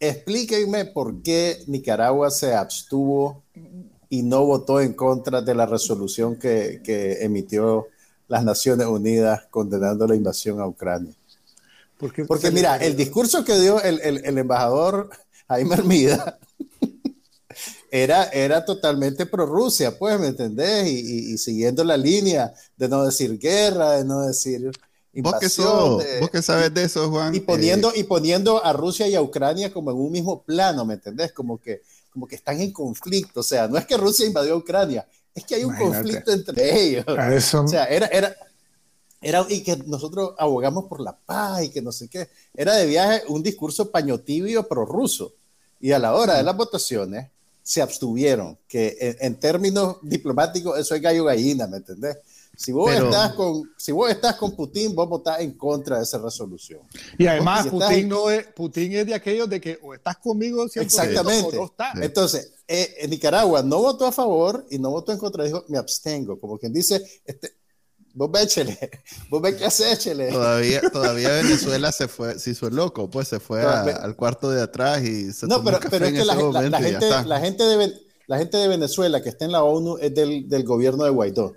[0.00, 3.42] explíquenme por qué Nicaragua se abstuvo
[4.08, 7.88] y no votó en contra de la resolución que, que emitió
[8.28, 11.14] las Naciones Unidas condenando la invasión a Ucrania.
[11.98, 15.10] Porque, Porque mira, el discurso que dio el, el- el embajador
[15.48, 16.38] Jaime Hermida
[17.90, 20.86] era, era totalmente pro Rusia, pues, ¿me entendés?
[20.88, 20.98] Y,
[21.30, 24.70] y- y siguiendo la línea de no decir guerra, de no decir
[25.18, 27.34] ¿Vos que, invasión, de- vos que sabes de eso, Juan.
[27.34, 30.84] y poniendo, eh, y poniendo a Rusia y a Ucrania como en un mismo plano,
[30.84, 31.32] ¿me entendés?
[31.32, 31.82] Como que,
[32.16, 33.40] como que están en conflicto.
[33.40, 35.98] O sea, no es que Rusia invadió Ucrania, es que hay un Imagínate.
[35.98, 37.04] conflicto entre ellos.
[37.08, 38.34] a eso, O sea, era, era,
[39.20, 42.30] era, y que nosotros abogamos por la paz y que no sé qué.
[42.54, 45.34] Era de viaje un discurso paño tibio prorruso.
[45.78, 47.28] Y a la hora de las votaciones
[47.62, 52.16] se abstuvieron, que en, en términos diplomáticos eso es gallo gallina, ¿me entendés?
[52.56, 56.04] Si vos, Pero- estás con, si vos estás con Putin, vos votás en contra de
[56.04, 56.80] esa resolución.
[57.18, 59.92] Y además, si estás Putin, en- no es, Putin es de aquellos de que o
[59.94, 61.56] estás conmigo 100% Exactamente.
[61.56, 61.94] o no estás.
[62.00, 65.76] Entonces, eh, en Nicaragua no votó a favor y no votó en contra, dijo, me
[65.78, 67.52] abstengo, como quien dice, este,
[68.14, 68.78] vos échele,
[69.30, 70.32] vos ve qué hace, échele.
[70.32, 74.62] Todavía, todavía Venezuela se fue, se hizo loco, pues se fue a- al cuarto de
[74.62, 77.38] atrás y se No, tomó pero, café pero es que la, la- la gente, la,
[77.40, 77.92] gente de,
[78.26, 81.54] la gente de Venezuela que está en la ONU es del, del gobierno de Guaidó.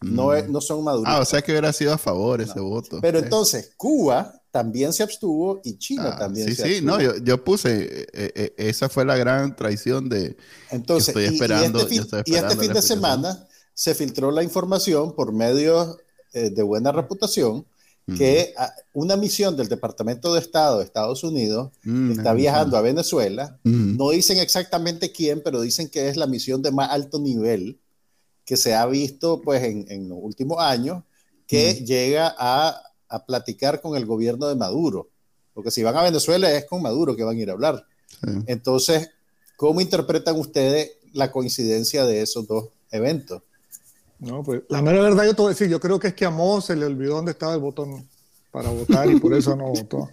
[0.00, 1.06] No, es- no son maduros.
[1.12, 2.98] Ah, o sea que hubiera sido a favor ese voto.
[3.02, 3.24] pero Sí.
[3.24, 6.90] entonces, Cuba también se abstuvo y China Ah, también sí, se sí, abstuvo.
[6.96, 10.36] no, yo, yo puse, eh, eh, esa fue la gran traición de...
[10.70, 14.42] Entonces, estoy y, esperando- este, fin, y este fin la de semana se filtró la
[14.42, 15.96] información por medios
[16.32, 17.64] eh, de buena reputación
[18.16, 18.54] que
[18.94, 23.58] una misión del Departamento de Estado de Estados Unidos Mm, está mm, viajando a Venezuela.
[23.64, 23.98] mm.
[23.98, 27.78] No dicen exactamente quién, pero dicen que es la misión de más alto nivel
[28.48, 31.02] que se ha visto pues, en, en los últimos años,
[31.46, 32.80] que llega a,
[33.10, 35.10] a platicar con el gobierno de Maduro.
[35.52, 37.84] Porque si van a Venezuela es con Maduro que van a ir a hablar.
[38.08, 38.30] Sí.
[38.46, 39.10] Entonces,
[39.58, 43.42] ¿cómo interpretan ustedes la coincidencia de esos dos eventos?
[44.18, 46.24] No, pues, la mera verdad yo te voy a decir, yo creo que es que
[46.24, 48.08] a Mo se le olvidó dónde estaba el botón
[48.50, 50.08] para votar y por eso no votó.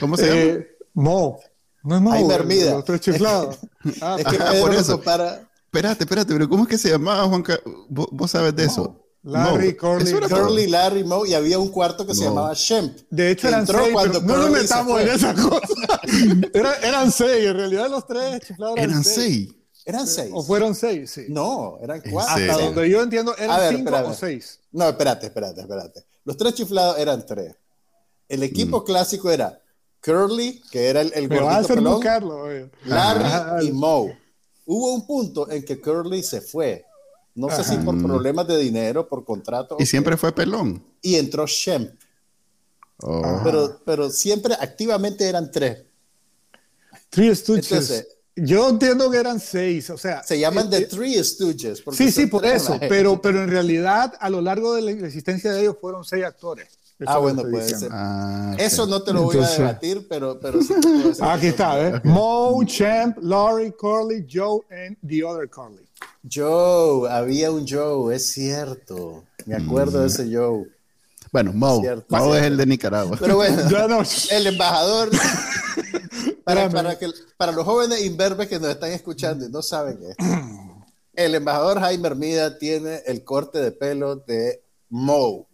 [0.00, 0.40] ¿Cómo se llama?
[0.40, 1.38] Eh, Mo,
[1.84, 2.70] no es Mo, Jaime el- Hermida.
[2.74, 3.56] los tres chiflados.
[4.02, 4.92] Ah, Es que Pedro por eso.
[4.96, 9.04] compara Espérate, espérate, pero ¿cómo es que se llamaba Juan Ca- ¿Vos, sabes de eso?
[9.22, 9.76] Larry.
[9.76, 12.30] Curly, Curly, Larry, Moe y había un cuarto que se No.
[12.30, 12.96] llamaba Shemp.
[13.10, 16.00] De hecho, eran entró seis, cuando pero no nos se metamos en esa cosa.
[16.54, 19.48] Era- eran seis, en realidad los tres chiflados eran, Eran seis.
[19.84, 20.30] Eran seis.
[20.32, 21.26] O fueron seis, sí.
[21.28, 22.34] No, eran ¿En cuatro.
[22.36, 22.52] serio?
[22.52, 24.10] Hasta donde yo entiendo, A eran ver, cinco espérame.
[24.10, 24.60] o seis.
[24.72, 26.06] No, espérate, espérate, espérate.
[26.24, 27.54] Los tres chiflados eran tres.
[28.28, 29.60] El equipo clásico era
[30.02, 32.70] Curly, que era el, el Me gordito pelón, oye.
[32.84, 33.62] Larry Ajá.
[33.62, 34.17] y Moe.
[34.70, 36.84] Hubo un punto en que Curly se fue.
[37.34, 39.76] No sé si por problemas de dinero, por contrato.
[39.76, 39.86] Y qué.
[39.86, 40.84] siempre fue pelón.
[41.00, 41.90] Y entró Shemp.
[42.98, 43.40] Oh.
[43.42, 45.84] Pero, pero siempre activamente eran tres.
[47.08, 47.72] Three Stooges.
[47.72, 50.22] Entonces- yo entiendo que eran seis, o sea.
[50.22, 51.82] Se llaman eh, The eh, Three Stooges.
[51.92, 55.62] Sí, sí, por eso, pero, pero en realidad a lo largo de la existencia de
[55.62, 56.77] ellos fueron seis actores.
[56.98, 57.78] Eso Ah, bueno, puede diciendo.
[57.86, 57.90] ser.
[57.92, 58.60] Ah, ok.
[58.60, 61.32] Eso no te lo voy Entonces- a debatir, pero, pero sí te puedo decir Ah,
[61.34, 62.00] Aquí está, ¿eh?
[62.04, 65.86] Mo, Champ, Laurie, Curly, Joe, and the other Curly.
[66.30, 69.24] Joe, había un Joe, es cierto.
[69.46, 70.66] Me acuerdo de ese Joe.
[71.30, 71.80] Bueno, Mo.
[71.80, 72.04] Cierto.
[72.16, 73.16] Mo es el de Nicaragua.
[73.20, 73.56] Pero bueno,
[73.88, 74.02] no.
[74.30, 75.10] el embajador.
[76.44, 80.24] Para, para, que, para los jóvenes imberbes que nos están escuchando y no saben esto,
[81.14, 85.46] el embajador Jaime Hermida tiene el corte de pelo de Mo,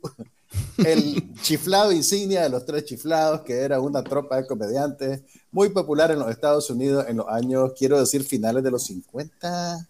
[0.79, 6.11] el chiflado insignia de los tres chiflados, que era una tropa de comediantes muy popular
[6.11, 9.88] en los Estados Unidos en los años, quiero decir, finales de los 50.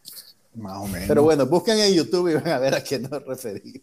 [0.56, 1.08] Más o menos.
[1.08, 3.82] Pero bueno, busquen en YouTube y van a ver a qué nos referimos.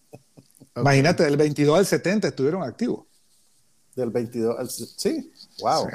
[0.75, 3.05] Imagínate, del 22 al 70 estuvieron activos.
[3.95, 4.69] Del 22 al...
[4.69, 5.87] Sí, wow.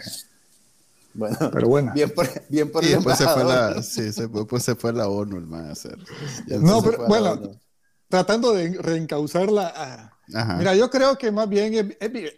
[1.15, 1.93] Bueno, Pero bueno.
[1.95, 5.09] bien por, bien por Y después se fue la, sí, se, después se fue la
[5.09, 5.73] ONU, el a.
[6.47, 7.59] Ya No, pero a bueno,
[8.09, 9.73] tratando de reencauzarla.
[9.75, 10.57] ah, Ajá.
[10.57, 12.31] Mira, yo creo que más bien es, es vi-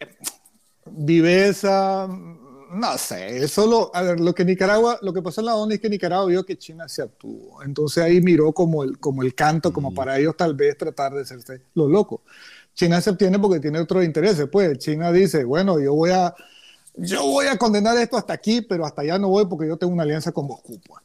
[0.90, 5.54] viveza, no sé, es solo, a ver, lo que Nicaragua, lo que pasó en la
[5.56, 9.22] ONU es que Nicaragua vio que China se actuó, entonces ahí miró como el, como
[9.22, 12.20] el canto, como para ellos tal vez tratar de hacerse los locos.
[12.74, 16.34] China se obtiene porque tiene otros intereses, pues China dice, bueno, yo voy a,
[16.96, 19.92] yo voy a condenar esto hasta aquí, pero hasta allá no voy porque yo tengo
[19.92, 20.78] una alianza con Moscú.
[20.86, 21.02] pues.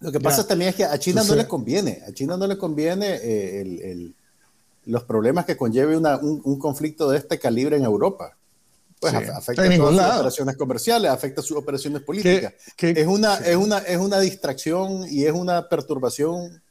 [0.00, 0.48] Lo que pasa Ya.
[0.48, 3.82] también es que a China no le conviene, a China no le conviene eh, el-
[3.82, 4.14] el-
[4.86, 8.36] los problemas que conlleve una- un, un conflicto de este calibre en Europa.
[8.98, 9.18] Pues Sí.
[9.18, 10.20] af- afecta En ningún todas sus lado.
[10.20, 12.54] operaciones comerciales, afecta sus operaciones políticas.
[12.76, 16.62] que- es, una, es, una, es una distracción y es una perturbación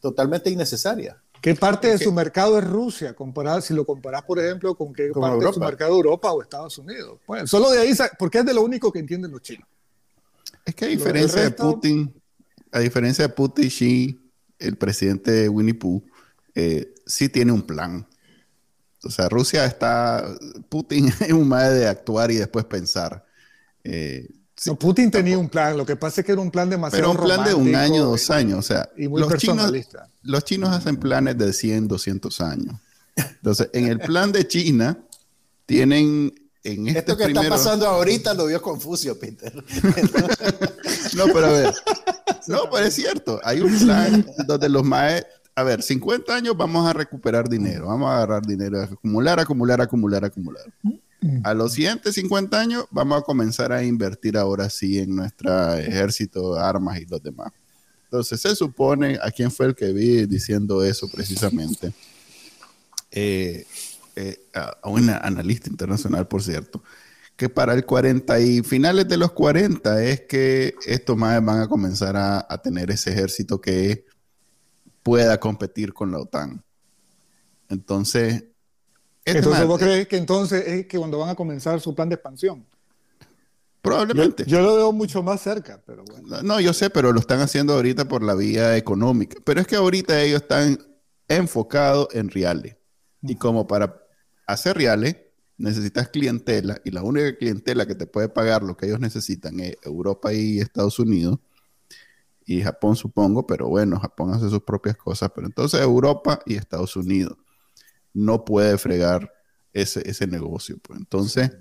[0.00, 1.20] totalmente innecesaria.
[1.40, 3.14] ¿Qué parte de su mercado es Rusia?
[3.14, 5.66] Comparado, si lo comparas, por ejemplo, con qué Con parte de su Europa.
[5.66, 7.20] mercado Europa o Estados Unidos.
[7.28, 9.68] Bueno, solo de ahí, porque es de lo único que entienden los chinos.
[10.64, 12.14] Es que a diferencia resto- de Putin,
[12.72, 14.20] a diferencia de Putin, Xi,
[14.58, 16.02] el presidente Winnie Pooh,
[16.56, 18.06] eh, sí tiene un plan.
[19.02, 20.24] O sea, Rusia está.
[20.68, 23.24] Putin es un madre de actuar y después pensar.
[23.82, 26.68] Eh, sí, No, Putin tenía un plan, lo que pasa es que era un plan
[26.68, 28.58] demasiado pero un plan de un año, dos años.
[28.58, 29.72] O sea, y muy los chinos,
[30.22, 32.76] los chinos hacen planes de 100, 200 años.
[33.16, 34.98] Entonces, en el plan de China,
[35.66, 37.42] tienen en este Esto que primero...
[37.42, 39.52] está pasando ahorita lo vio Confucio, Peter.
[41.16, 41.74] No, pero a ver.
[42.46, 43.40] No, pero es cierto.
[43.42, 45.24] Hay un plan donde los maes
[45.58, 50.24] a ver, 50 años vamos a recuperar dinero, vamos a agarrar dinero, acumular, acumular, acumular,
[50.24, 50.62] acumular.
[51.42, 56.54] A los siguientes 50 años vamos a comenzar a invertir ahora sí en nuestro ejército,
[56.54, 57.50] armas y los demás.
[58.04, 61.92] Entonces se supone, ¿a quién fue el que vi diciendo eso precisamente?
[63.10, 63.66] Eh,
[64.14, 66.84] eh, a una analista internacional, por cierto,
[67.36, 71.68] que para el 40 y finales de los 40 es que estos más van a
[71.68, 74.06] comenzar a, a tener ese ejército que
[75.08, 76.62] pueda competir con la OTAN.
[77.70, 78.44] Entonces,
[79.24, 82.16] este entonces vos crees que entonces es que cuando van a comenzar su plan de
[82.16, 82.66] expansión.
[83.80, 84.44] Probablemente.
[84.46, 86.42] Yo, lo veo mucho más cerca, pero bueno.
[86.42, 89.38] No, yo sé, pero lo están haciendo ahorita por la vía económica.
[89.44, 90.78] Pero es que ahorita ellos están
[91.26, 92.76] enfocados en reales.
[93.22, 94.02] Y como para
[94.46, 95.16] hacer reales,
[95.56, 96.82] necesitas clientela.
[96.84, 100.58] Y la única clientela que te puede pagar lo que ellos necesitan es Europa y
[100.58, 101.38] Estados Unidos
[102.48, 106.96] y Japón, supongo, pero bueno, Japón hace sus propias cosas, pero entonces Europa y Estados
[106.96, 107.36] Unidos
[108.14, 109.30] no puede fregar
[109.74, 110.78] ese, ese negocio.
[110.82, 110.98] Pues.
[110.98, 111.52] Entonces,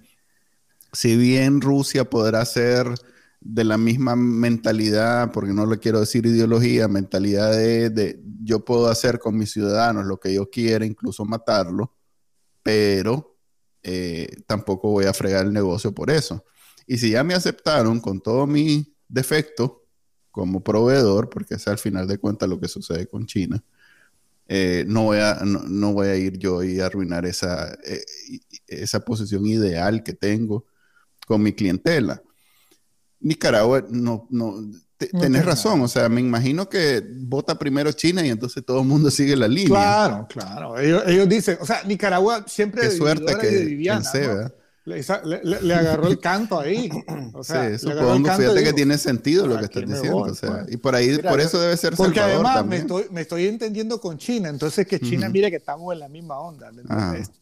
[0.93, 2.88] si bien Rusia podrá ser
[3.41, 8.88] de la misma mentalidad, porque no le quiero decir ideología, mentalidad de, de yo puedo
[8.88, 11.97] hacer con mis ciudadanos lo que yo quiera, incluso matarlo,
[12.63, 13.38] pero
[13.84, 16.45] eh, tampoco voy a fregar el negocio por eso.
[16.86, 19.87] Y si ya me aceptaron con todo mi defecto,
[20.38, 23.63] como proveedor, porque es al final de cuentas lo que sucede con China,
[24.47, 28.06] eh, no, voy a, no, voy a ir yo y arruinar esa, eh,
[28.67, 30.65] esa posición ideal que tengo
[31.26, 32.21] con mi clientela.
[33.19, 34.63] Nicaragua, no, no,
[34.97, 39.10] tenés razón, o sea, me imagino que vota primero China y entonces todo el mundo
[39.10, 39.69] sigue la línea.
[39.69, 40.80] Claro, claro.
[40.80, 42.84] Ellos, dicen, o sea, Nicaragua siempre...
[42.84, 44.52] Qué suerte que Viviana, ¿no?
[44.88, 46.89] Le, agarró el canto ahí.
[47.34, 50.17] O sea, sí, supongo, fíjate que tiene sentido lo que estás diciendo.
[50.19, 50.73] o sea, pues.
[50.73, 54.17] y por ahí, por eso debe ser Porque además me estoy, me estoy, entendiendo con
[54.17, 56.71] China, entonces que China mire que estamos en la misma onda.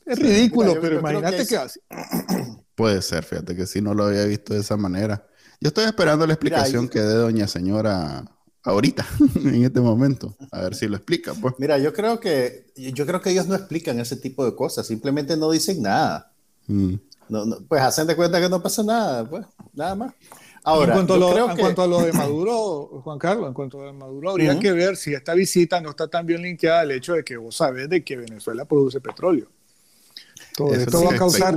[0.08, 1.82] es, ridículo, pero imagínate que, hace.
[2.76, 5.28] Puede ser, fíjate que si no lo había visto de esa manera.
[5.62, 8.26] Yo estoy esperando la explicación que dé doña señora
[8.64, 9.06] ahorita,
[9.36, 10.36] en este momento.
[10.52, 11.54] A ver si lo explica, pues.
[11.60, 15.38] Mira, yo creo que yo creo que ellos no explican ese tipo de cosas, simplemente
[15.38, 16.32] no dicen nada.
[16.66, 16.96] Mm
[17.68, 20.14] pues hacen de cuenta que no pasa nada, pues, nada más.
[20.64, 23.88] Ahora, en, cuanto a, lo, en cuanto a lo de Maduro, Juan Carlos, en cuanto
[23.88, 27.14] a Maduro, habría que ver si esta visita no está tan bien linkeada al hecho
[27.14, 29.48] de que vos sabés de que Venezuela produce petróleo.
[30.56, 31.54] Todo esto va a causar,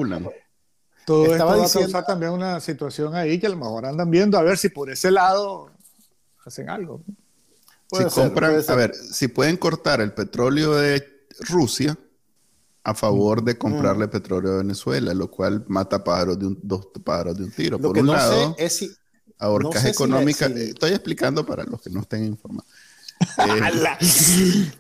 [1.07, 4.37] todo esto va a causar también una situación ahí que a lo mejor andan viendo
[4.37, 5.71] a ver si por ese lado
[6.45, 7.03] hacen algo.
[7.91, 11.97] Si compran, a ver, si pueden cortar el petróleo de Rusia,
[12.89, 17.37] a favor de comprarle petróleo a Venezuela, lo cual mata pájaros de un, dos pájaros
[17.37, 17.79] de un tiro.
[17.79, 18.91] Por un lado, es si,
[19.39, 20.51] ahorcas económicas.
[20.53, 22.71] Estoy explicando para los que no estén informados.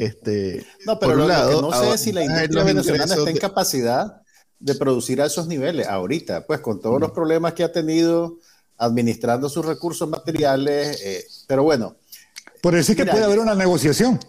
[0.00, 3.36] Eh, este, no, pero por un lado, no sé si la industria venezolana está en
[3.38, 4.22] capacidad
[4.60, 8.38] de producir a esos niveles ahorita, pues con todos los problemas que ha tenido
[8.76, 11.96] administrando sus recursos materiales, eh, pero bueno.
[12.62, 14.20] Por eso es que puede haber una negociación.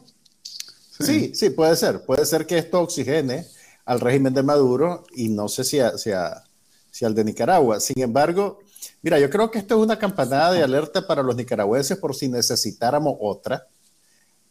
[0.99, 2.01] Sí, sí, puede ser.
[2.01, 3.45] Puede ser que esto oxigene
[3.85, 7.79] al régimen de Maduro y no sé si, si, al de Nicaragua.
[7.79, 8.59] Sin embargo,
[9.01, 12.27] mira, yo creo que esto es una campanada de alerta para los nicaragüenses por si
[12.27, 13.67] necesitáramos otra,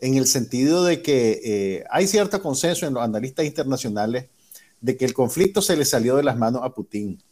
[0.00, 4.30] en el sentido de que eh, hay cierto consenso en los analistas internacionales
[4.80, 7.22] de que el conflicto se le salió de las manos a Putin.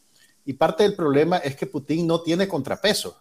[0.45, 3.17] Y parte del problema es que Putin no tiene contrapeso.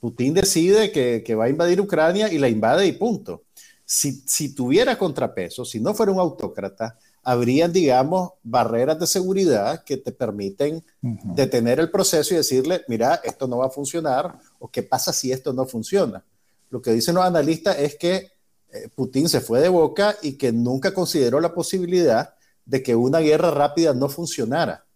[0.00, 3.44] Putin decide que, que va a invadir Ucrania y la invade y punto
[3.92, 10.12] si, tuviera contrapeso, si no fuera un autócrata, habrían, digamos, barreras de seguridad que te
[10.12, 15.12] permiten detener el proceso y decirle, mira, esto no va a funcionar, o qué pasa
[15.12, 16.24] si esto no funciona.
[16.70, 18.32] Lo que dicen los analistas es que
[18.72, 23.18] eh, Putin se fue de boca y que nunca consideró la posibilidad de que una
[23.18, 24.86] guerra rápida no funcionara.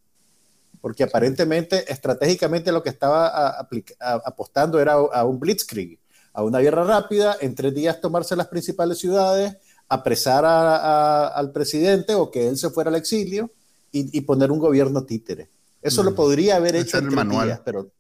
[0.81, 3.59] Porque aparentemente, estratégicamente, lo que estaba
[4.25, 5.99] apostando era a un blitzkrieg
[6.37, 9.57] a una guerra rápida, en tres días tomarse las principales ciudades,
[9.89, 13.51] apresar al presidente o que él se fuera al exilio
[13.91, 15.49] y, poner un gobierno títere.
[15.81, 17.91] Eso lo podría haber hecho en tres días, pero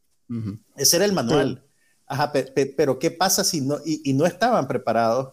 [0.76, 1.64] ese era el manual.
[2.06, 2.30] Ajá,
[2.76, 5.32] pero ¿qué pasa si no, y, no estaban preparados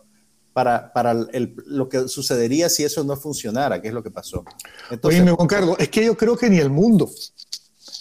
[0.54, 4.46] para, para lo que sucedería si eso no funcionara, ¿Qué es lo que pasó.
[4.90, 7.10] Entonces, Oye, Juan Carlos, es que yo creo que ni el mundo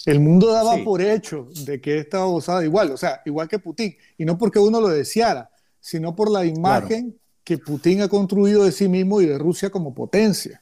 [0.05, 3.95] el mundo daba por hecho de que estaba usada igual, o sea, igual que Putin,
[4.17, 5.49] y no porque uno lo deseara,
[5.79, 9.93] sino por la imagen que Putin ha construido de sí mismo y de Rusia como
[9.93, 10.61] potencia.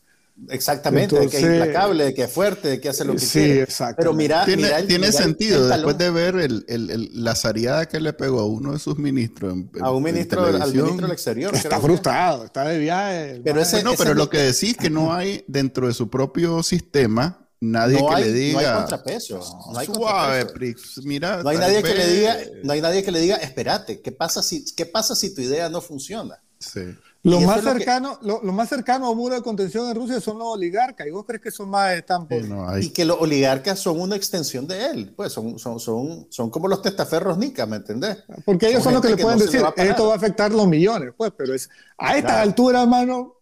[0.50, 3.40] Exactamente, de que es implacable, de que es fuerte, de que hace lo que sí,
[3.40, 3.62] quiere.
[3.62, 3.98] exacto.
[4.00, 6.90] Pero mira, tiene, mira el- tiene mira el- sentido el después de ver el, el-
[6.90, 10.14] el- la zariada que le pegó a uno de sus ministros en, a un en
[10.16, 11.54] ministro, al ministro del exterior.
[11.54, 13.42] Está creo que- frustrado, está de viaje.
[13.44, 16.64] Pero ese- No, pero es lo que decís que no hay dentro de su propio
[16.64, 19.40] sistema nadie no que hay, le no hay diga contrapeso.
[19.72, 20.54] No hay suave, contrapeso.
[20.54, 24.02] Prix, mira, No hay nadie que le diga, no hay nadie que le diga, espérate,
[24.02, 26.42] ¿qué pasa si, qué pasa si tu idea no funciona?
[26.60, 26.82] Sí.
[27.24, 29.88] Lo más, es lo que- cercano, lo, lo más cercano a un muro de contención
[29.88, 31.06] en Rusia son los oligarcas.
[31.06, 32.86] ¿Y vos crees que son más están por- no hay.
[32.86, 36.68] Y que los oligarcas son una extensión de él, pues son, son, son, son como
[36.68, 38.18] los testaferros nica, ¿me entendés?
[38.44, 40.18] Porque ellos son Son los que le que pueden no decir, va esto va a
[40.18, 42.42] afectar los millones, pues, pero es a esta Claro.
[42.42, 43.36] altura, hermano,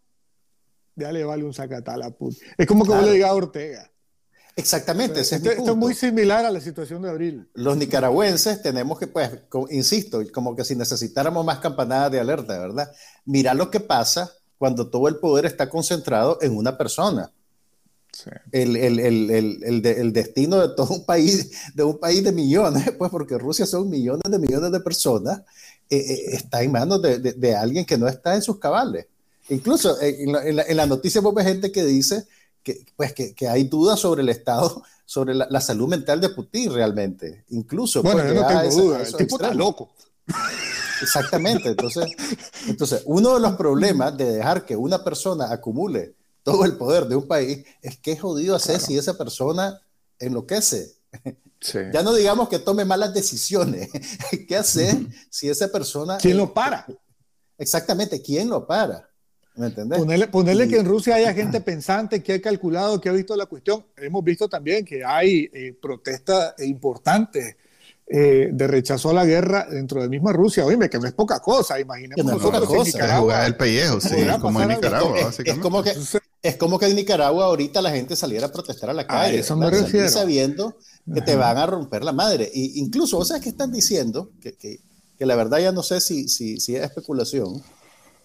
[0.95, 2.13] ya le vale un sacatala.
[2.57, 3.89] Es como que vos le digas a Ortega.
[4.55, 7.47] Exactamente, ese es Esto, es muy similar a la situación de abril.
[7.53, 9.29] Los nicaragüenses tenemos que, pues,
[9.69, 12.91] insisto, como que si necesitáramos más campanadas de alerta, ¿verdad?
[13.25, 17.31] Mira lo que pasa cuando todo el poder está concentrado en una persona.
[18.51, 22.21] El, el, el, el, el, de- el destino de todo un país, de un país
[22.23, 25.39] de millones, pues porque Rusia son millones de millones de personas,
[25.89, 29.05] eh, eh, está en manos de, de- de alguien que no está en sus cabales.
[29.47, 32.25] Incluso eh, en la, en la- en la noticia vos gente que dice
[32.63, 36.29] que, pues, que, que hay dudas sobre el estado, sobre la, la salud mental de
[36.29, 37.45] Putin realmente.
[37.49, 39.91] Incluso Bueno, pues, yo no tengo esa- a duda, el tipo está loco.
[41.01, 41.69] Exactamente.
[41.69, 42.05] Entonces,
[42.67, 47.15] entonces, uno de los problemas de dejar que una persona acumule todo el poder de
[47.15, 48.87] un país es que es jodido hacer Claro.
[48.87, 49.79] si esa persona
[50.19, 50.93] enloquece.
[51.61, 51.79] Sí.
[51.93, 53.89] Ya no digamos que tome malas decisiones.
[54.47, 54.95] ¿Qué hacer
[55.29, 56.17] si esa persona...
[56.17, 56.85] ¿Quién lo para?
[57.57, 59.08] Exactamente, ¿quién lo para?
[59.59, 59.99] ¿Me entendés?
[59.99, 63.35] Ponerle, ponerle Y- que en Rusia haya gente pensante que ha calculado, que ha visto
[63.35, 63.85] la cuestión.
[63.97, 67.57] Hemos visto también que hay eh, protestas importantes
[68.07, 70.65] eh, de rechazo a la guerra dentro de misma Rusia.
[70.65, 71.79] Oíme, que no es poca cosa.
[71.79, 72.81] Imaginemos Que no es poca en cosa.
[72.89, 73.21] Es Nicaragua.
[73.21, 74.67] jugar el pellejo, sí, como en.
[74.69, 75.93] Nicaragua, es, es como que,
[76.41, 79.39] es como que en Nicaragua ahorita la gente saliera a protestar a la calle.
[79.39, 80.07] eso me refiero.
[80.09, 80.77] sabiendo
[81.13, 82.49] que te van a romper la madre.
[82.53, 84.31] Y incluso, ¿vos sabes qué están diciendo?
[84.41, 84.79] Que, que,
[85.17, 87.61] que la verdad ya no sé si, si, si es especulación,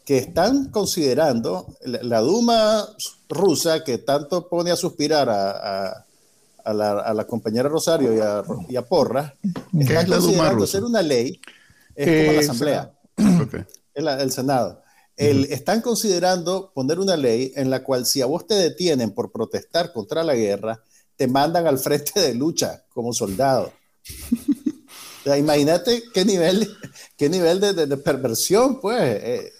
[0.04, 2.86] que están considerando la, la Duma
[3.28, 5.50] rusa que tanto pone a suspirar a,
[5.88, 6.06] a,
[6.64, 10.16] a la, a la compañera Rosario y a, y a Porras, ¿Qué están es la
[10.16, 10.70] Duma considerando rusa?
[10.78, 11.40] hacer una ley,
[11.94, 12.92] es como la Eh, asamblea
[13.94, 14.82] el, el Senado.
[15.16, 19.30] El- Están considerando poner una ley en la cual si a vos te detienen por
[19.32, 20.82] protestar contra la guerra,
[21.16, 23.72] te mandan al frente de lucha como soldado.
[25.20, 26.68] O sea, imagínate qué nivel,
[27.16, 29.00] qué nivel de, de- de perversión, pues.
[29.02, 29.52] eh,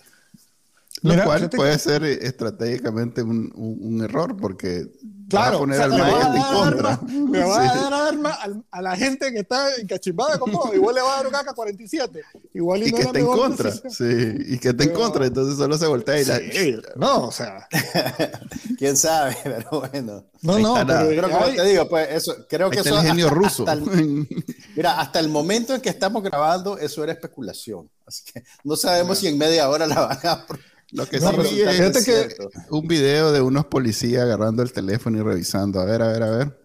[1.03, 5.57] Lo Mira, cual fíjate puede ser eh, estratégicamente un, un- un error, porque vas Claro,
[5.57, 6.91] a poner o sea, al le vas a maestro en dar contra.
[6.95, 7.79] arma- Le va a Sí.
[7.81, 10.73] dar arma al- a la gente que está encachimbada con todo.
[10.73, 12.21] Igual le va a dar un AK-47.
[12.55, 13.93] Igual y, Y no que es la esté en contra, decisión.
[13.93, 16.37] sí, y que esté en Pero- contra, entonces solo se voltea y la...
[16.39, 17.69] Sí, no, o sea,
[18.79, 20.25] quién sabe, pero bueno.
[20.43, 23.01] no, no, está pero Pero como hay- te digo, pues eso, creo que está eso
[23.01, 23.65] el genio hasta- ruso.
[23.69, 24.27] hasta el-
[24.75, 27.91] mira, hasta el momento en que estamos grabando, eso era especulación.
[28.07, 30.47] Así que no sabemos si en media hora la van a.
[30.95, 32.37] Lo que No, sí pero vi fíjate es que-
[32.71, 36.31] un video de unos policías agarrando el teléfono y revisando, a ver, a ver, a
[36.31, 36.59] ver,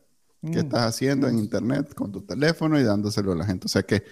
[0.43, 0.65] qué Mm.
[0.65, 3.65] estás haciendo en internet con tu teléfono y dándoselo a la gente.
[3.65, 4.03] O sea que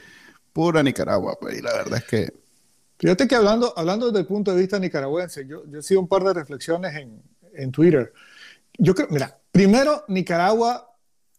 [0.51, 2.34] pura Nicaragua, pues, y la verdad es que
[2.99, 6.07] Fíjate que hablando, hablando desde el punto de vista nicaragüense, yo, yo he sido un
[6.07, 7.22] par de reflexiones en,
[7.53, 8.11] en Twitter.
[8.80, 10.95] Yo creo, mira, primero, Nicaragua,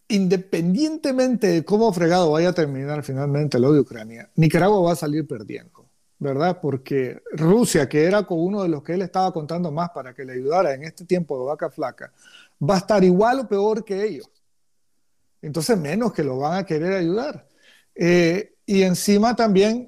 [0.07, 5.27] independientemente de cómo fregado vaya a terminar finalmente lo de Ucrania, Nicaragua va a salir
[5.27, 5.78] perdiendo,
[6.19, 6.59] ¿verdad?
[6.61, 10.25] Porque Rusia, que era con uno de los que él estaba contando más para que
[10.25, 12.13] le ayudara en este tiempo de vaca flaca,
[12.63, 14.29] va a estar igual o peor que ellos.
[15.41, 17.47] Entonces, menos que lo van a querer ayudar.
[17.95, 19.87] Eh, y encima también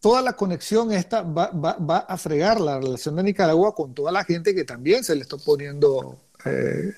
[0.00, 4.12] toda la conexión esta va, va, va, a fregar la relación de Nicaragua con toda
[4.12, 6.92] la gente que también se le está poniendo eh,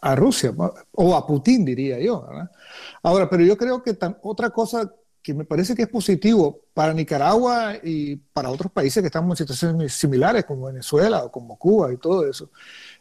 [0.00, 0.54] a, Rusia,
[0.92, 2.26] o a Putin, diría yo.
[2.26, 2.50] ¿verdad?
[3.02, 4.90] Ahora, pero yo creo que otra cosa
[5.22, 9.46] que me parece que es positivo para Nicaragua y para otros países que estamos en
[9.46, 12.50] situaciones similares, como Venezuela o como Cuba y todo eso,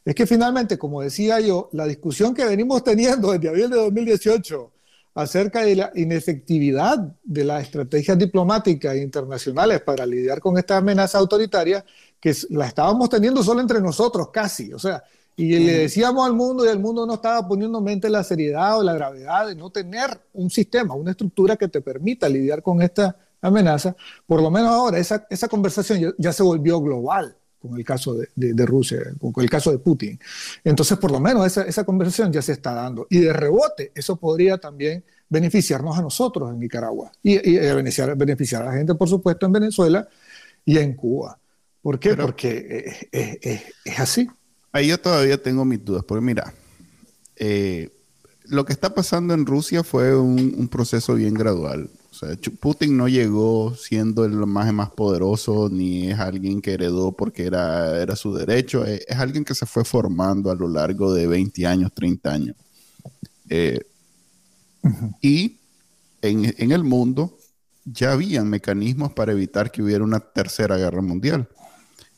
[0.05, 4.71] es que finalmente, como decía yo, la discusión que venimos teniendo desde abril de 2018
[5.15, 11.83] acerca de la inefectividad de las estrategias diplomáticas internacionales para lidiar con esta amenaza autoritaria,
[12.19, 15.03] que la estábamos teniendo solo entre nosotros casi, o sea,
[15.35, 18.77] y le decíamos al mundo y el mundo no estaba poniendo en mente la seriedad
[18.77, 22.81] o la gravedad de no tener un sistema, una estructura que te permita lidiar con
[22.81, 23.95] esta amenaza,
[24.27, 28.15] por lo menos ahora esa, esa conversación ya, ya se volvió global con el caso
[28.15, 30.19] de, de, de, Rusia, con el caso de Putin.
[30.63, 33.05] Entonces, por lo menos esa, esa, conversación ya se está dando.
[33.07, 38.63] Y de rebote, eso podría también beneficiarnos a nosotros en Nicaragua y, y beneficiar, beneficiar,
[38.63, 40.07] a la gente, por supuesto, en Venezuela
[40.65, 41.37] y en Cuba.
[41.81, 42.09] ¿Por qué?
[42.09, 44.27] Pero, Porque es, es, es, así.
[44.71, 46.53] Ahí yo todavía tengo mis dudas, porque mira,
[47.35, 47.89] eh,
[48.45, 51.89] lo que está pasando en Rusia fue un, proceso bien gradual.
[52.11, 57.11] O sea, Putin no llegó siendo el más, más poderoso, ni es alguien que heredó
[57.13, 61.27] porque era, era su derecho, es, alguien que se fue formando a lo largo de
[61.27, 62.55] 20 años, 30 años.
[63.49, 63.79] Eh,
[65.21, 65.57] y
[66.21, 67.37] en, en, el mundo
[67.85, 71.47] ya habían mecanismos para evitar que hubiera una tercera guerra mundial.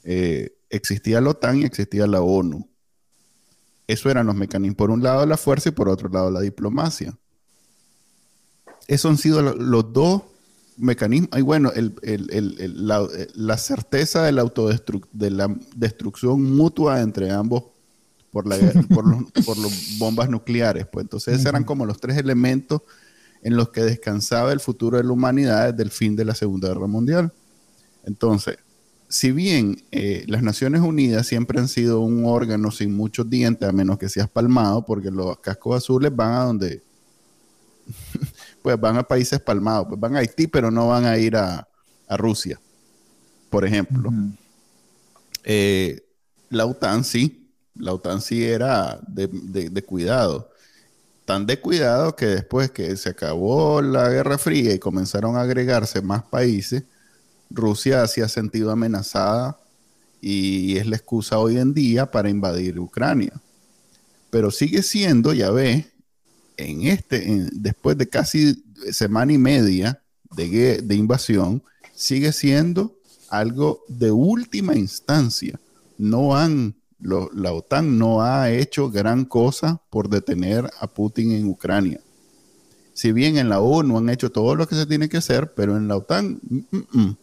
[0.03, 2.67] Eh, existía la OTAN y existía la ONU.
[3.87, 4.75] Eso eran los mecanismos.
[4.75, 7.17] Por un lado la fuerza y por otro lado la diplomacia.
[8.87, 10.23] Esos han sido los dos
[10.77, 11.29] mecanismos.
[11.37, 11.71] Y bueno,
[13.35, 14.51] la, certeza de la,
[15.11, 17.65] de la destrucción mutua entre ambos
[18.31, 18.57] por, la,
[18.93, 20.87] por, los, bombas nucleares.
[20.87, 22.81] Pues entonces esos eran como los tres elementos
[23.43, 26.69] en los que descansaba el futuro de la humanidad desde el fin de la Segunda
[26.69, 27.31] Guerra Mundial.
[28.05, 28.57] Entonces,
[29.13, 33.71] si bien eh, las Naciones Unidas siempre han sido un órgano sin muchos dientes, a
[33.71, 36.81] menos que seas palmado, porque los cascos azules van a donde,
[38.63, 41.67] pues van a países palmados, pues van a Haití, pero no van a ir a,
[42.09, 42.59] Rusia,
[43.49, 44.11] por ejemplo.
[45.43, 46.03] Eh,
[46.49, 50.51] la OTAN sí, la OTAN sí era de, de cuidado.
[51.25, 56.03] Tan de cuidado que después que se acabó la Guerra Fría y comenzaron a agregarse
[56.03, 56.83] más países,
[57.53, 59.59] Rusia se ha sentido amenazada
[60.19, 63.33] y es la excusa hoy en día para invadir Ucrania.
[64.29, 65.85] Pero sigue siendo, ya ve,
[66.57, 70.01] en este, después de casi semana y media
[70.35, 71.61] de, invasión,
[71.93, 72.95] sigue siendo
[73.29, 75.59] algo de última instancia.
[75.97, 82.01] No han, la OTAN no ha hecho gran cosa por detener a Putin en Ucrania.
[82.93, 85.77] Si bien en la ONU han hecho todo lo que se tiene que hacer, pero
[85.77, 87.17] en la OTAN, mm, mm,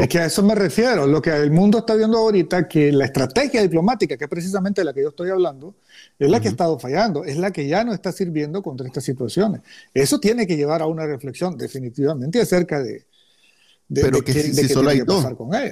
[0.00, 1.06] Es que a eso me refiero.
[1.06, 4.92] Lo que el mundo está viendo ahorita, que la estrategia diplomática, que es precisamente la
[4.92, 5.74] que yo estoy hablando,
[6.18, 9.04] es la que ha estado fallando, es la que ya no está sirviendo contra estas
[9.04, 9.62] situaciones.
[9.94, 13.06] Eso tiene que llevar a una reflexión definitivamente acerca de,
[13.92, 15.26] pero que, si, solo hay dos,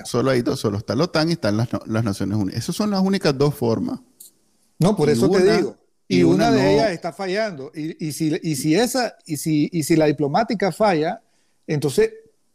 [0.05, 1.69] solo hay dos, solo está la OTAN y están las,
[2.05, 2.63] Naciones Unidas.
[2.63, 4.01] Esas son las únicas dos formas.
[4.81, 5.77] No, por eso te digo.
[6.09, 7.71] Y, una, de ellas está fallando.
[7.75, 11.23] Y, si, y, si esa, y, si, y si la diplomática falla,
[11.67, 12.11] entonces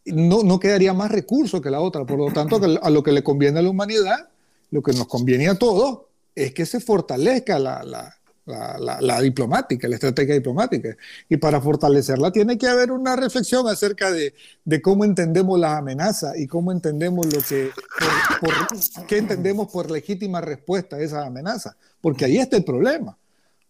[0.06, 2.06] no, no quedaría más recursos que la otra.
[2.06, 4.30] Por lo tanto, a lo que le conviene a la humanidad,
[4.72, 6.02] lo que nos conviene a todos,
[6.36, 10.96] es que se fortalezca la, la, la, diplomática, la estrategia diplomática.
[11.30, 14.34] Y para fortalecerla tiene que haber una reflexión acerca de,
[14.66, 17.70] de cómo entendemos las amenazas y cómo entendemos lo que,
[18.42, 21.76] por, qué entendemos por legítima respuesta a esas amenazas.
[22.02, 23.18] Porque ahí está el problema.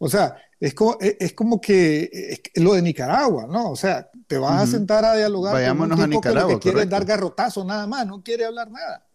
[0.04, 3.72] O sea, es como, es como que lo de Nicaragua, ¿no?
[3.72, 6.60] O sea, te vas a sentar a dialogar Vayámonos con un tipo a Nicaragua, que,
[6.60, 9.06] quiere dar garrotazo nada más, no quiere hablar nada.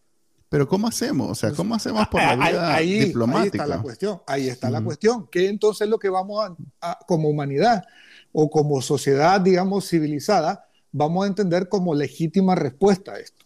[0.48, 1.30] Pero ¿cómo hacemos?
[1.30, 3.42] O sea, ¿cómo hacemos por la vía ahí, diplomática?
[3.42, 4.22] Ahí está la cuestión.
[4.26, 5.28] Ahí está la cuestión.
[5.30, 7.84] ¿Qué entonces es lo que vamos a, como humanidad
[8.32, 13.37] o como sociedad, digamos, civilizada, vamos a entender como legítima respuesta a esto?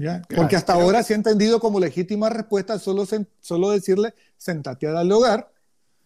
[0.00, 0.22] ¿Ya?
[0.34, 3.06] Porque hasta ahora se ha entendido como legítima respuesta solo,
[3.40, 5.50] solo decirle, sentate a hogar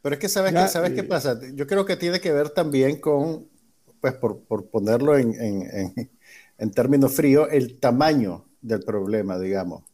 [0.05, 1.41] pero es que sabes, que, ¿sabes qué pasa?
[1.55, 3.49] Yo creo que tiene que ver también con,
[4.03, 6.11] pues por, por ponerlo en, en,
[6.59, 9.85] en, términos fríos, el tamaño del problema, digamos.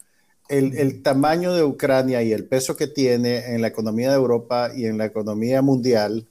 [0.48, 4.72] El, el, tamaño de Ucrania y el peso que tiene en la economía de Europa
[4.74, 6.26] y en la economía mundial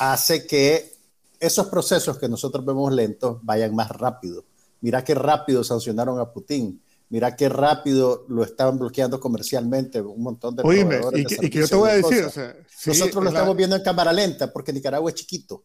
[0.00, 0.92] hace que
[1.38, 4.44] esos procesos que nosotros vemos lentos vayan más rápido.
[4.80, 6.82] Mira qué rápido sancionaron a Putin
[7.12, 11.58] mira qué rápido lo estaban bloqueando comercialmente un montón de Oíme, y, que, y que
[11.58, 12.56] yo te voy a decir, o sea,
[12.86, 15.62] nosotros lo estamos viendo en cámara lenta porque Nicaragua es chiquito.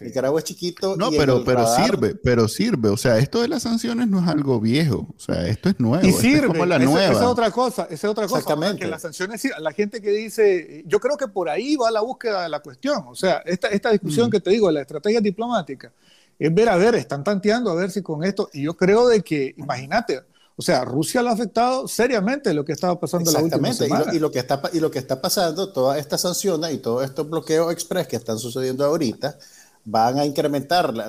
[0.00, 0.96] Nicaragua es chiquito.
[0.96, 2.88] No, pero, pero sirve, pero sirve.
[2.88, 5.08] O sea, esto de las sanciones no es algo viejo.
[5.14, 6.06] O sea, esto es nuevo.
[6.06, 6.46] Y sirve.
[6.46, 7.04] Es como la nueva.
[7.04, 7.82] Esa es otra cosa.
[7.90, 8.38] Esa es otra cosa.
[8.38, 8.80] Exactamente.
[8.80, 12.44] Que las sanciones, la gente que dice, yo creo que por ahí va la búsqueda
[12.44, 13.04] de la cuestión.
[13.08, 15.92] O sea, esta, esta discusión que te digo, la estrategia diplomática,
[16.38, 19.22] es ver a ver, están tanteando a ver si con esto, y yo creo de
[19.22, 20.22] que, imagínate,
[20.56, 24.04] o sea, Rusia lo ha afectado seriamente lo que estaba pasando la última semana.
[24.04, 26.78] Y, lo, y lo que está, y lo que está pasando, todas estas sanciones y
[26.78, 29.36] todos estos bloqueos express que están sucediendo ahorita,
[29.84, 31.08] van a incrementar la,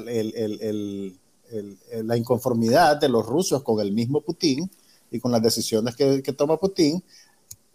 [2.04, 4.70] la inconformidad de los rusos con el mismo Putin
[5.12, 7.04] y con las decisiones que, que toma Putin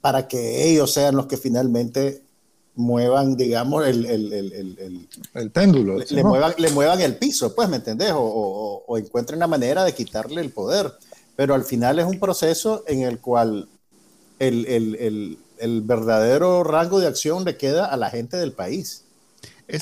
[0.01, 2.25] para que ellos sean los que finalmente
[2.75, 5.99] muevan, digamos, el, el, el, el péndulo.
[5.99, 8.13] Le, muevan, le muevan el piso, pues, ¿me entendés?
[8.13, 10.93] O, o, o, encuentren una manera de quitarle el poder
[11.41, 13.67] pero al final es un proceso en el cual
[14.39, 15.39] el,
[15.85, 19.07] verdadero rango de acción le queda a la gente del país.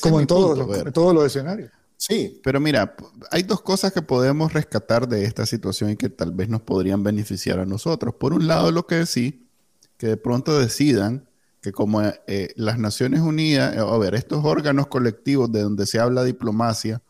[0.01, 1.73] Como en, todos los, escenarios.
[1.97, 2.41] Sí.
[2.45, 2.95] Pero mira,
[3.33, 7.03] hay dos cosas que podemos rescatar de esta situación y que tal vez nos podrían
[7.03, 8.15] beneficiar a nosotros.
[8.15, 9.49] Por un lado, lo que sí,
[9.97, 11.29] que de pronto decidan
[11.61, 15.99] que como eh, las Naciones Unidas, eh, a ver, estos órganos colectivos de donde se
[15.99, 17.03] habla diplomacia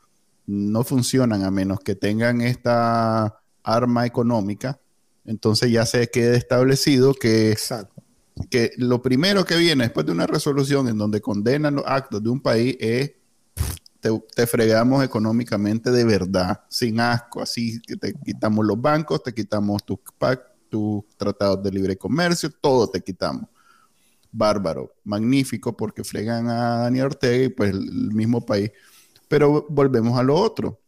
[0.47, 3.43] no funcionan a menos que tengan esta
[3.77, 4.81] arma económica,
[5.25, 7.57] entonces ya se quede establecido que,
[8.51, 12.31] que lo primero que viene después de una resolución en donde condenan los actos de
[12.31, 13.13] un país es
[14.01, 19.85] te, fregamos económicamente de verdad, sin asco, así que te quitamos los bancos, te quitamos
[19.85, 19.99] tus
[20.69, 23.49] tus tratados de libre comercio, todo te quitamos.
[24.31, 28.71] Bárbaro, magnífico, porque fregan a Daniel Ortega y pues el mismo país.
[29.27, 30.79] Pero volvemos a lo otro.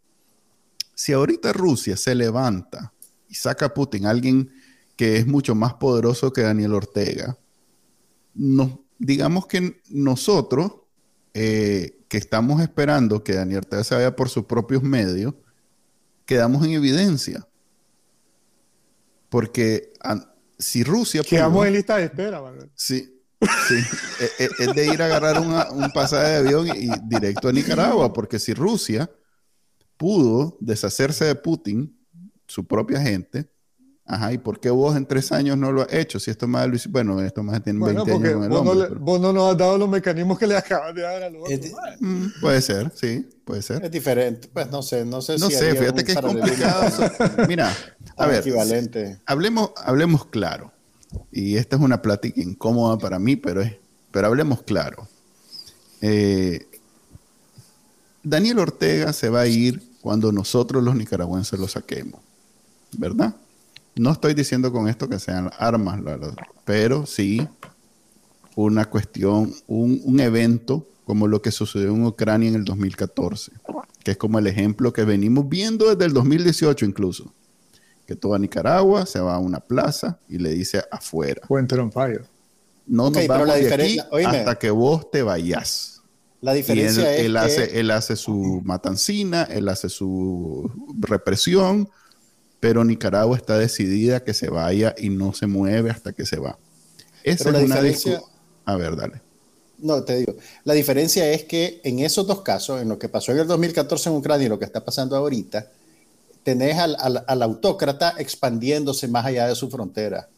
[1.00, 2.92] Si ahorita Rusia se levanta
[3.26, 4.52] y saca a Putin, alguien
[4.96, 7.38] que es mucho más poderoso que Daniel Ortega,
[8.34, 10.72] no, digamos que nosotros
[11.32, 15.32] eh, que estamos esperando que Daniel Ortega se vaya por sus propios medios,
[16.26, 17.48] quedamos en evidencia.
[19.30, 19.94] Porque
[20.58, 21.22] si Rusia...
[21.22, 22.42] Quedamos en lista de espera,
[22.74, 23.74] Sí, sí.
[24.20, 28.12] E, e, es, de ir a agarrar un pasaje de avión y, directo a Nicaragua,
[28.12, 29.10] porque si Rusia
[30.00, 31.94] pudo deshacerse de Putin,
[32.46, 33.50] su propia gente,
[34.06, 36.18] Ajá, ¿y por qué vos en tres años no lo has hecho?
[36.18, 38.96] Si esto más Luis, bueno, esto más tiene 20 años con el vos hombre, no,
[38.98, 41.72] vos no nos has dado los mecanismos que le acabas de dar a los otros.
[42.00, 43.84] Mm, puede ser, sí, puede ser.
[43.84, 46.90] Es diferente, pues no sé, no sé no sé, fíjate que es complicado.
[47.48, 47.72] Mira,
[48.16, 49.20] a ver, equivalente.
[49.26, 50.72] Hablemos, hablemos claro.
[51.30, 53.74] Y esta es una plática incómoda para mí, pero, es,
[54.10, 55.06] pero hablemos claro.
[56.00, 56.66] Eh,
[58.24, 62.20] Daniel Ortega se va a ir cuando nosotros los nicaragüenses lo saquemos,
[62.96, 63.34] ¿verdad?
[63.96, 66.00] No estoy diciendo con esto que sean armas,
[66.64, 67.46] pero sí
[68.56, 73.52] una cuestión, un, evento como lo que sucedió en Ucrania en el 2014,
[74.02, 77.32] que es como el ejemplo que venimos viendo desde el 2018 incluso,
[78.06, 81.42] que toda Nicaragua se va a una plaza y le dice afuera.
[82.86, 85.99] No nos vamos de aquí hasta que vos te vayas.
[86.40, 91.90] La diferencia él, es hace, él hace su matancina, él hace su represión,
[92.60, 96.58] pero Nicaragua está decidida que se vaya y no se mueve hasta que se va.
[97.22, 98.22] Esa es una diferencia...
[98.64, 99.20] A ver, dale.
[99.78, 103.32] No, te digo, la diferencia es que en esos dos casos, en lo que pasó
[103.32, 105.70] en el 2014 en Ucrania y lo que está pasando ahorita,
[106.42, 110.28] tenés al, al, autócrata expandiéndose más allá de su frontera.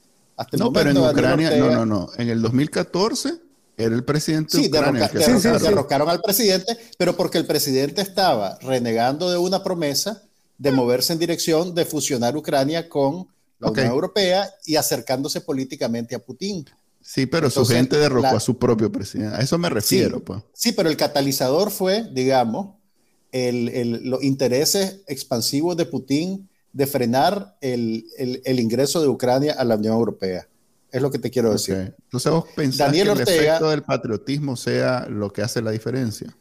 [0.53, 2.09] no, pero en Ucrania, no, no, no.
[2.17, 8.59] En el 2014 era el presidente sí, derrocaron al presidente, pero porque el presidente estaba
[8.61, 10.23] renegando de una promesa
[10.59, 13.27] de moverse en dirección de fusionar Ucrania con
[13.59, 16.65] la Unión Europea y acercándose políticamente a Putin.
[17.01, 19.37] Sí, pero su gente derrocó a su propio presidente.
[19.37, 20.19] A eso me refiero.
[20.19, 20.43] Sí, pues.
[20.53, 22.77] sí pero el catalizador fue, digamos,
[23.33, 28.05] los intereses expansivos de Putin de frenar el,
[28.45, 30.47] ingreso de Ucrania a la Unión Europea.
[30.93, 31.95] Es lo que te quiero decir.
[32.05, 36.37] Entonces vos pensás que el efecto del patriotismo sea lo que hace la diferencia.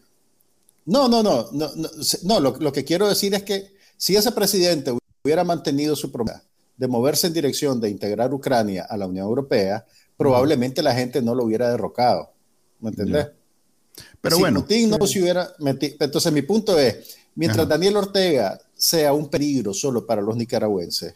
[0.86, 1.50] No, no, no.
[1.54, 1.70] No,
[2.24, 4.94] no, lo, que quiero decir es que si ese presidente
[5.24, 6.44] hubiera mantenido su promesa
[6.76, 9.86] de moverse en dirección de integrar Ucrania a la Unión Europea,
[10.18, 12.34] probablemente la gente no lo hubiera derrocado.
[12.82, 13.28] ¿Me entendés?
[14.20, 14.62] Pero bueno.
[14.62, 15.96] Putin no se hubiera metido.
[16.00, 21.14] Entonces, mi punto es: mientras Daniel Ortega sea un peligro solo para los nicaragüenses,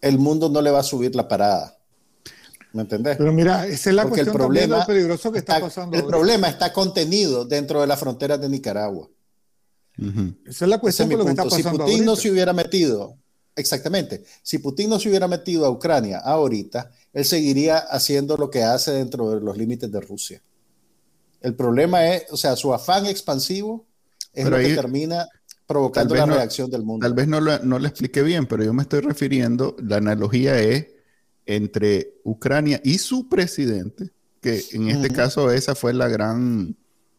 [0.00, 1.76] el mundo no le va a subir la parada.
[2.72, 3.16] ¿Me entendés?
[3.16, 5.96] Pero mira, esa es la cuestión el problema, peligroso que está, pasando.
[5.96, 9.08] El problema está contenido dentro de las fronteras de Nicaragua.
[10.46, 11.86] Esa es la cuestión de lo que está pasando.
[11.86, 13.18] Si Putin no se hubiera metido,
[13.54, 18.62] exactamente, si Putin no se hubiera metido a Ucrania ahorita, él seguiría haciendo lo que
[18.62, 20.42] hace dentro de los límites de Rusia.
[21.40, 23.86] El problema es, o sea, su afán expansivo
[24.32, 25.28] es lo que termina
[25.66, 27.04] provocando la reacción del mundo.
[27.04, 30.58] Tal vez no lo, no lo expliqué bien, pero yo me estoy refiriendo, la analogía
[30.58, 30.86] es
[31.46, 34.10] entre Ucrania y su presidente,
[34.40, 36.76] que en este caso esa fue la gran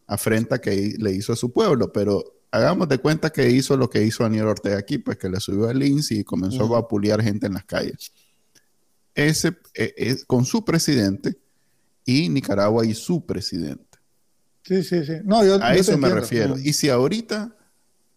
[0.08, 4.04] afrenta que le hizo a su pueblo, pero hagamos de cuenta que hizo lo que
[4.04, 7.48] hizo Daniel Ortega aquí, pues que le subió el INSI y comenzó a vapulear gente
[7.48, 8.12] en las calles.
[9.16, 11.38] Ese es e, con su presidente
[12.06, 14.00] y Nicaragua y su presidente.
[14.64, 15.14] Sí, sí, sí.
[15.62, 16.58] a eso me refiero.
[16.58, 17.56] Y si ahorita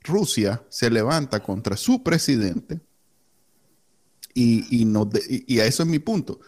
[0.02, 2.80] Rusia se levanta contra su presidente,
[4.34, 4.86] y, y,
[5.46, 6.40] y, a eso es mi punto.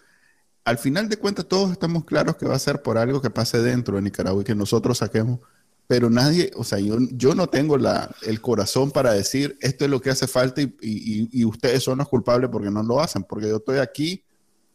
[0.64, 3.62] Al final de cuentas, todos estamos claros que va a ser por algo que pase
[3.62, 5.40] dentro de Nicaragua y que nosotros saquemos
[5.86, 9.90] pero nadie, o sea, yo, yo no tengo la, el corazón para decir esto es
[9.90, 13.48] lo que hace falta y, y, ustedes son los culpables porque no lo hacen, porque
[13.48, 14.24] yo estoy aquí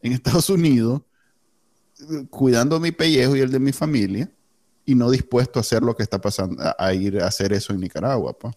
[0.02, 1.02] en Estados Unidos
[2.30, 4.32] cuidando mi pellejo y el de mi familia
[4.86, 7.82] y no dispuesto a hacer lo que está pasando, a, ir a hacer eso en
[7.82, 8.34] Nicaragua.
[8.38, 8.56] Pues.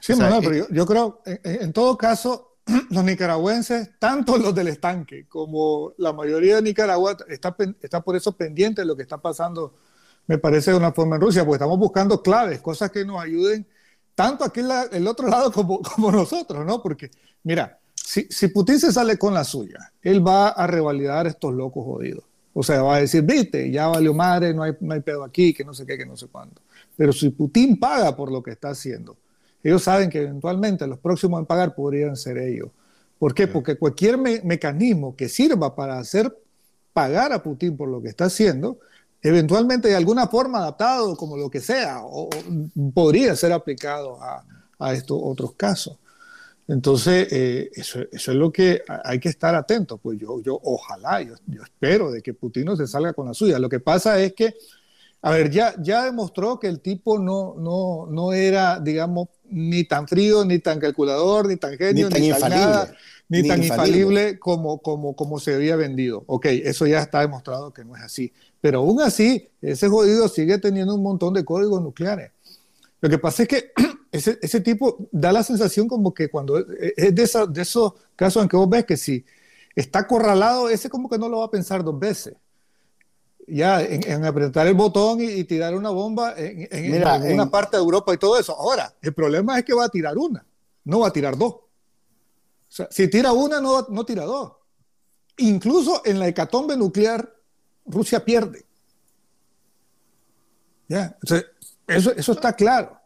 [0.00, 2.53] Sí, pero yo, creo, en, todo caso,
[2.90, 8.36] los nicaragüenses, tanto los del estanque como la mayoría de Nicaragua, está, está por eso
[8.36, 9.74] pendiente de lo que está pasando,
[10.26, 13.66] me parece, de una forma en Rusia, porque estamos buscando claves, cosas que nos ayuden
[14.14, 16.82] tanto aquí en el otro lado como, como nosotros, ¿no?
[16.82, 17.10] Porque,
[17.42, 21.84] mira, si, si Putin se sale con la suya, él va a revalidar estos locos
[21.84, 22.24] jodidos.
[22.56, 25.52] O sea, va a decir, viste, ya valió madre, no hay, no hay pedo aquí,
[25.52, 26.60] que no sé qué, que no sé cuándo.
[26.96, 29.16] Pero si Putin paga por lo que está haciendo,
[29.64, 32.68] ellos saben que eventualmente los próximos en pagar podrían ser ellos.
[33.18, 33.48] ¿Por qué?
[33.48, 36.36] Porque cualquier mecanismo que sirva para hacer
[36.92, 38.78] pagar a Putin por lo que está haciendo,
[39.22, 42.28] eventualmente de alguna forma adaptado, como lo que sea, o,
[42.92, 44.44] podría ser aplicado a,
[44.78, 45.98] a estos otros casos.
[46.66, 49.98] Entonces, eh, eso, eso, es lo que hay que estar atento.
[49.98, 53.34] Pues yo, yo ojalá, yo, yo, espero de que Putin no se salga con la
[53.34, 53.58] suya.
[53.58, 54.54] Lo que pasa es que,
[55.22, 60.08] a ver, ya, ya demostró que el tipo no, no, no era, digamos, ni tan
[60.08, 62.94] frío, ni tan calculador, ni tan genio, ni tan, ni infalible, nada,
[63.28, 66.24] ni, ni tan infalible, infalible como, como, como se había vendido.
[66.26, 68.32] Ok, eso ya está demostrado que no es así.
[68.60, 72.32] Pero aún así, ese jodido sigue teniendo un montón de códigos nucleares.
[73.00, 73.72] Lo que pasa es que
[74.12, 78.42] ese, ese tipo da la sensación como que cuando es de, esa, de esos casos
[78.42, 79.24] en que vos ves que si
[79.74, 82.34] está acorralado, ese como que no lo va a pensar dos veces
[83.46, 87.34] ya en, en, apretar el botón y, y, tirar una bomba en, en, Mira, en
[87.34, 88.54] una parte de Europa y todo eso.
[88.56, 90.44] Ahora, el problema es que va a tirar una,
[90.84, 91.52] no va a tirar dos.
[91.54, 91.68] O
[92.68, 94.52] sea, si tira una, no, no tira dos.
[95.36, 97.32] Incluso en la hecatombe nuclear,
[97.86, 98.64] Rusia pierde.
[100.88, 101.42] Ya, o sea,
[101.86, 102.98] eso, eso está claro.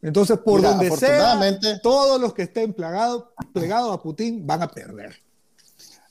[0.00, 1.38] Entonces, por Mira, donde sea,
[1.82, 5.16] todos los que estén plegados, plegados a Putin van a perder.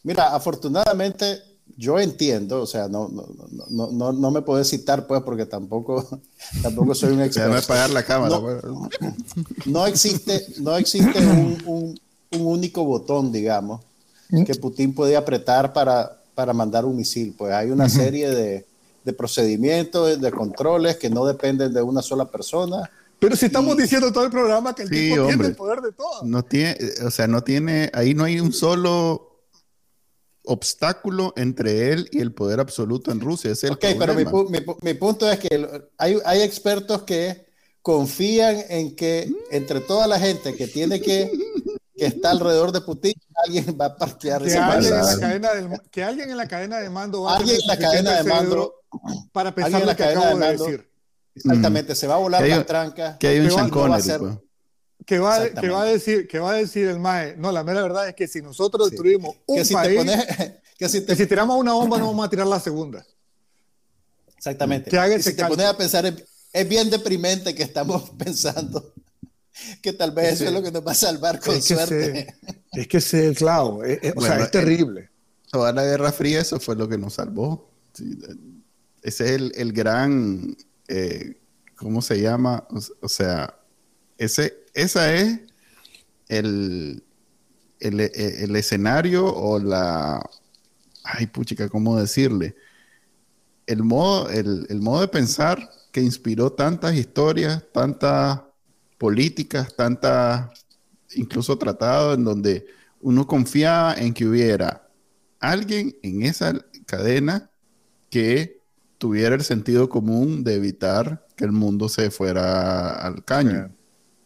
[0.04, 3.28] Mira, afortunadamente yo entiendo, o sea, no, no,
[3.70, 6.22] no, no, no me puedo citar, pues, porque tampoco,
[6.64, 7.54] tampoco soy un experto.
[7.54, 8.36] a apagar la cámara.
[8.36, 9.68] No, pues.
[9.68, 12.00] no existe, no existe un, un,
[12.32, 13.82] un, único botón, digamos,
[14.46, 17.36] que Putin puede apretar para, para mandar un misil.
[17.38, 18.66] Pues hay una serie de,
[19.06, 22.90] de procedimientos, de controles que no dependen de una sola persona.
[23.20, 23.84] Pero si estamos y...
[23.84, 26.24] diciendo todo el programa que el sí, tipo hombre, tiene el poder de todo.
[26.24, 26.76] No tiene,
[27.06, 29.27] o sea, no tiene, ahí no hay un solo
[30.48, 33.52] obstáculo entre él y el poder absoluto en Rusia.
[33.52, 37.48] Es el ok, pero mi, mi, mi, punto es que hay, hay, expertos que
[37.82, 41.32] confían en que entre toda la gente que tiene que,
[41.96, 43.14] que está alrededor de Putin,
[43.46, 46.80] alguien va a parquear que, alguien en, la cadena del, que alguien en la cadena
[46.80, 48.74] de mando va alguien en la cadena de mando
[49.32, 50.90] para pensar lo que acabo de, de decir.
[51.36, 51.96] Exactamente, mm.
[51.96, 53.18] se va a volar las trancas.
[53.18, 54.47] Que hay un Sean Connery, pues
[55.08, 57.82] que va, que va, a decir, que va a decir el MAE, no, la mera
[57.82, 59.42] verdad es que si nosotros destruimos sí.
[59.48, 60.26] un que si país, pones,
[60.78, 61.08] que, si te...
[61.08, 63.06] que si tiramos una bomba no vamos a tirar la segunda.
[64.36, 64.92] Exactamente.
[64.92, 66.06] Que y si te pones a pensar,
[66.52, 68.94] es, bien deprimente que estamos pensando
[69.82, 72.36] que tal vez eso es lo que nos va a salvar con es que suerte.
[72.74, 75.10] Se, es que ese es el clavo, es, es, o sea, es terrible.
[75.50, 77.72] Toda la Guerra Fría eso fue lo que nos salvó.
[77.94, 78.20] Sí,
[79.02, 80.58] ese es el, el gran,
[80.90, 81.40] eh,
[81.78, 82.68] ¿cómo se llama?
[82.70, 83.58] O, o sea,
[84.18, 85.40] ese, esa es
[86.28, 87.04] el,
[87.80, 90.22] el, el, escenario o la...
[91.04, 92.56] Ay, puchica, ¿cómo decirle?
[93.66, 98.42] El modo, el modo de pensar que inspiró tantas historias, tantas
[98.98, 100.66] políticas, tantas,
[101.16, 102.68] incluso tratados en donde
[103.02, 104.88] uno confiaba en que hubiera
[105.40, 106.54] alguien en esa
[106.86, 107.50] cadena
[108.10, 108.62] que
[108.98, 113.77] tuviera el sentido común de evitar que el mundo se fuera al caño.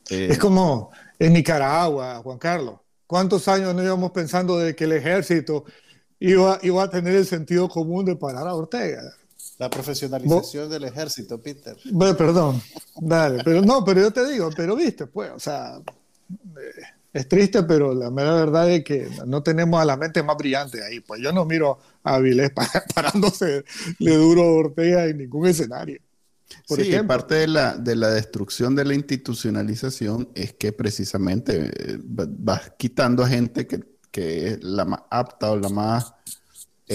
[0.09, 2.79] Eh, es como en Nicaragua, Juan Carlos.
[3.07, 5.65] ¿Cuántos años no íbamos pensando de que el ejército
[6.19, 9.01] iba, iba a tener el sentido común de parar a Ortega?
[9.57, 11.77] La profesionalización del ejército, Peter.
[11.91, 12.61] Bueno, perdón,
[12.99, 16.81] dale, pero no, pero yo te digo, pero viste, pues, o sea, eh,
[17.13, 20.83] es triste, pero la mera verdad es que no tenemos a la mente más brillante
[20.83, 21.01] ahí.
[21.01, 22.51] Pues yo no miro a Avilés
[22.95, 23.65] parándose
[23.99, 25.99] le duro a Ortega en ningún escenario.
[26.67, 27.07] Por sí, ejemplo.
[27.07, 33.23] parte de la, de la destrucción de la institucionalización es que precisamente eh, vas quitando
[33.23, 36.13] a gente que, que es la más apta o la más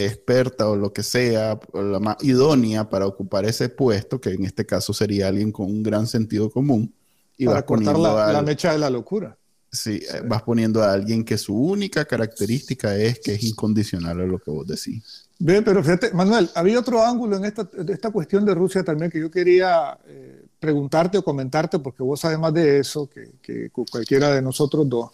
[0.04, 4.44] experta o lo que sea, o la más idónea para ocupar ese puesto, que en
[4.44, 6.92] este caso sería alguien con un gran sentido común.
[7.38, 8.32] Y para cortar la, al...
[8.34, 9.36] la, mecha de la locura.
[9.70, 14.26] Sí, sí, vas poniendo a alguien que su única característica es que es incondicional a
[14.26, 15.25] lo que vos decís.
[15.38, 19.20] Bien, pero fíjate, Manuel, había otro ángulo en esta, esta cuestión de Rusia también que
[19.20, 24.32] yo quería eh, preguntarte o comentarte, porque vos sabes más de eso que, que, cualquiera
[24.32, 25.10] de nosotros dos.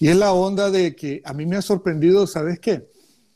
[0.00, 2.88] Y es la onda de que a mí me ha sorprendido, ¿sabes qué?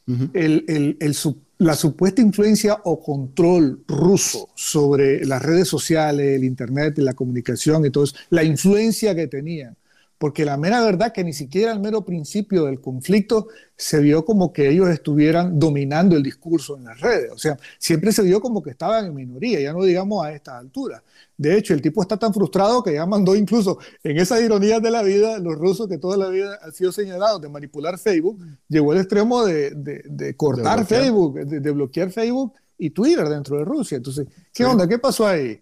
[0.06, 0.30] Uh -huh.
[0.32, 1.16] el, el, el,
[1.58, 7.90] la supuesta influencia o control ruso sobre las redes sociales, el Internet, la comunicación y
[7.90, 9.76] todo eso, la influencia que tenían
[10.22, 14.52] porque la mera verdad que ni siquiera al mero principio del conflicto se vio como
[14.52, 17.32] que ellos estuvieran dominando el discurso en las redes.
[17.32, 20.58] O sea, siempre se vio como que estaban en minoría, ya no digamos a esta
[20.58, 21.02] altura.
[21.36, 24.92] De hecho, el tipo está tan frustrado que ya mandó incluso en esas ironías de
[24.92, 28.92] la vida, los rusos que toda la vida han sido señalados de manipular Facebook, llegó
[28.92, 33.96] al extremo de, de, cortar Facebook, de, bloquear Facebook y Twitter dentro de Rusia.
[33.96, 34.86] Entonces, ¿qué onda?
[34.86, 35.60] ¿Qué pasó ahí?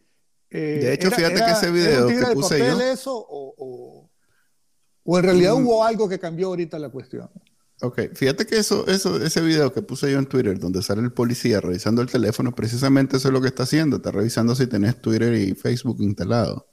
[0.50, 2.78] Eh, de hecho, fíjate que ese video que puse yo...
[2.78, 3.99] Eso, o ¿O
[5.18, 5.66] en realidad mm.
[5.66, 7.28] hubo algo que cambió ahorita la cuestión?
[7.82, 11.12] Ok, fíjate que eso, eso, ese video que puse yo en Twitter, donde sale el
[11.12, 13.96] policía revisando el teléfono, precisamente eso es lo que está haciendo.
[13.96, 16.68] Está revisando si tenés Twitter y Facebook instalado.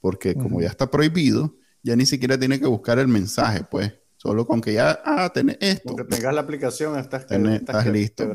[0.00, 3.92] Porque como ya está prohibido, ya ni siquiera tiene que buscar el mensaje, pues.
[4.16, 5.94] Solo con que ya, ah, tenés esto.
[5.94, 8.32] Con que tengas la aplicación, estás, estás, listo.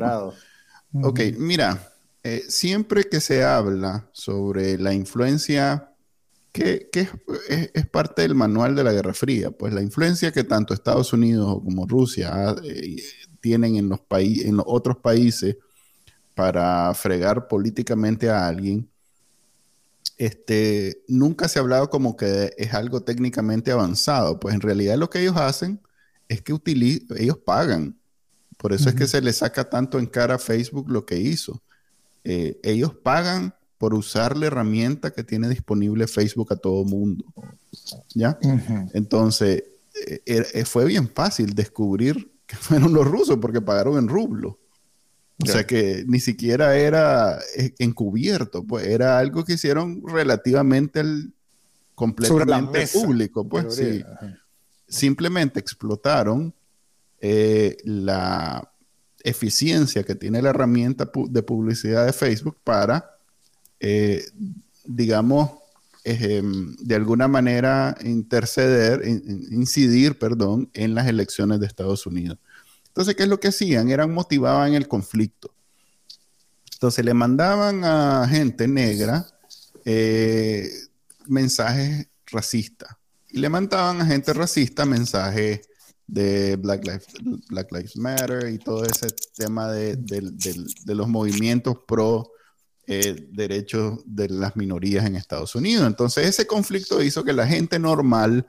[1.02, 1.94] Ok, mira,
[2.24, 5.94] eh, siempre que se habla sobre la influencia
[6.58, 7.10] que,
[7.74, 11.62] es, parte del manual de la Guerra Fría, pues la influencia que tanto Estados Unidos
[11.64, 12.98] como Rusia ah, eh,
[13.40, 15.58] tienen en los, en los otros países
[16.34, 18.90] para fregar políticamente a alguien,
[20.18, 25.10] este, nunca se ha hablado como que es algo técnicamente avanzado, pues en realidad lo
[25.10, 25.80] que ellos hacen
[26.28, 26.54] es que
[27.18, 27.98] ellos pagan.
[28.58, 31.62] Por eso es que se les saca tanto en cara a Facebook lo que hizo.
[32.24, 37.26] Eh, ellos pagan por usar la herramienta que tiene disponible Facebook a todo mundo.
[38.14, 38.38] ¿Ya?
[38.94, 39.64] Entonces,
[40.06, 44.60] eh, eh, fue bien fácil descubrir que fueron los rusos porque pagaron en rublo.
[45.40, 51.04] O sea que ni siquiera era eh, encubierto, pues era algo que hicieron relativamente
[51.94, 54.04] completamente público, pues sí.
[54.88, 56.56] Simplemente explotaron
[57.20, 58.72] la
[59.24, 63.17] eficiencia que tiene la herramienta de publicidad de Facebook para
[63.80, 64.26] eh,
[64.86, 65.52] digamos,
[66.04, 72.38] de alguna manera interceder, incidir, perdón, en las elecciones de Estados Unidos.
[72.88, 73.90] Entonces, ¿qué es lo que hacían?
[73.90, 75.54] Eran motivaban el conflicto.
[76.74, 79.28] Entonces, le mandaban a gente negra
[79.84, 80.70] eh,
[81.28, 82.90] mensajes racistas.
[83.30, 85.68] Y le mandaban a gente racista mensajes
[86.08, 87.06] de Black Lives,
[87.50, 92.32] Black Lives Matter y todo ese tema de, de los movimientos pro
[92.88, 95.86] eh, derechos de las minorías en Estados Unidos.
[95.86, 98.48] Entonces ese conflicto hizo que la gente normal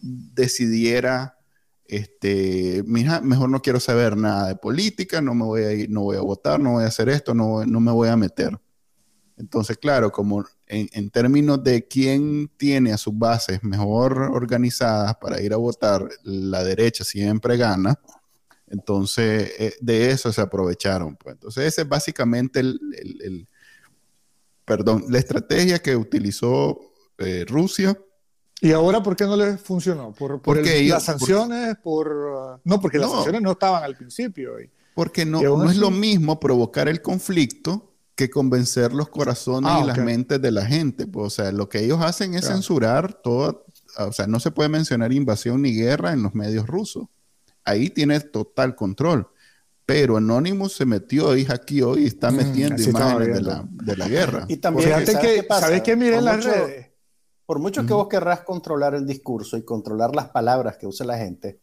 [0.00, 1.38] decidiera,
[1.84, 6.16] este, mejor no quiero saber nada de política, no me voy a ir, no voy
[6.16, 8.58] a votar, no voy a hacer esto, no, no me voy a meter.
[9.38, 15.52] Entonces, claro, como en, términos de quién tiene a sus bases mejor organizadas para ir
[15.52, 17.98] a votar, la derecha siempre gana.
[18.66, 21.16] Entonces, eh, de eso se aprovecharon.
[21.16, 21.34] Pues.
[21.34, 23.48] Entonces, ese es básicamente el,
[24.68, 26.78] perdón, la estrategia que utilizó
[27.16, 27.98] eh, Rusia.
[28.60, 30.12] ¿Y ahora por qué no le funcionó?
[30.12, 31.76] ¿Por, porque las sanciones?
[31.82, 34.52] Por, no, porque las sanciones no estaban al principio.
[34.94, 39.86] porque no, no es lo mismo provocar el conflicto que convencer los corazones ah, y
[39.86, 41.06] las mentes de la gente.
[41.06, 43.64] Pues, o sea, lo que ellos hacen es censurar todo,
[43.96, 47.06] o sea, no se puede mencionar invasión ni guerra en los medios rusos.
[47.64, 49.28] Ahí tiene total control
[49.88, 54.06] pero Anonymous se metió y hackeó y está mm, metiendo imágenes de la, de la,
[54.06, 54.44] guerra.
[54.46, 55.96] Y también, Fíjate que, ¿sabes qué?
[55.96, 56.90] Miren las redes.
[57.46, 61.16] Por mucho que vos querrás controlar el discurso y controlar las palabras que usa la
[61.16, 61.62] gente,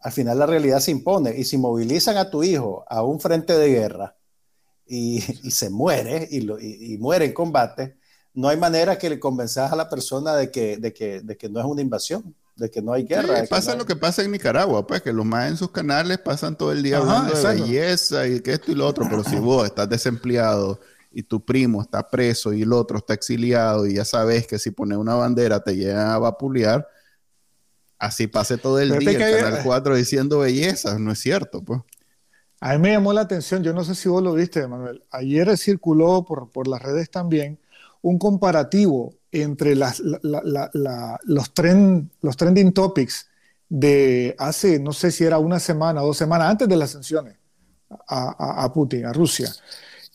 [0.00, 1.38] al final la realidad se impone.
[1.38, 4.16] Y si movilizan a tu hijo a un frente de guerra
[4.84, 7.98] y, y se muere y, lo, y, muere en combate,
[8.34, 11.48] no hay manera que le convenzas a la persona de que, de que, de que
[11.48, 13.42] no es una invasión de que no hay guerra.
[13.48, 16.72] pasa lo que pasa en Nicaragua, pues que los más en sus canales pasan todo
[16.72, 19.88] el día hablando de belleza y que esto y lo otro, pero si vos estás
[19.88, 20.78] desempleado
[21.10, 24.70] y tu primo está preso y el otro está exiliado y ya sabes que si
[24.70, 26.86] pones una bandera te llegan a vapulear,
[27.98, 31.80] así pase todo el día en Canal 4 diciendo belleza, no es cierto, pues.
[32.60, 35.56] A mí me llamó la atención, yo no sé si vos lo viste, Manuel, ayer
[35.56, 37.58] circuló por, por las redes también
[38.02, 40.02] un comparativo entre los,
[41.54, 43.28] trend, los trending topics
[43.68, 47.36] de hace, no sé si era una semana o dos semanas antes de las sanciones
[48.08, 49.52] a, Putin, a Rusia,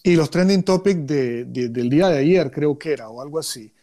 [0.04, 3.74] y los trending topics de, del día de ayer, creo que era, o algo así.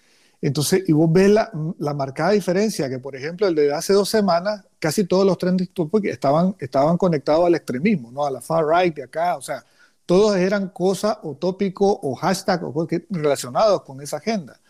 [0.41, 4.09] Entonces, y vos ves la, la, marcada diferencia, que por ejemplo el de hace dos
[4.09, 8.27] semanas, casi todos los trending topics estaban, estaban conectados al extremismo, ¿no?
[8.27, 9.65] a la far right de acá, o sea,
[10.05, 14.61] todos eran cosas o tópicos o hashtag o relacionados con esa agenda.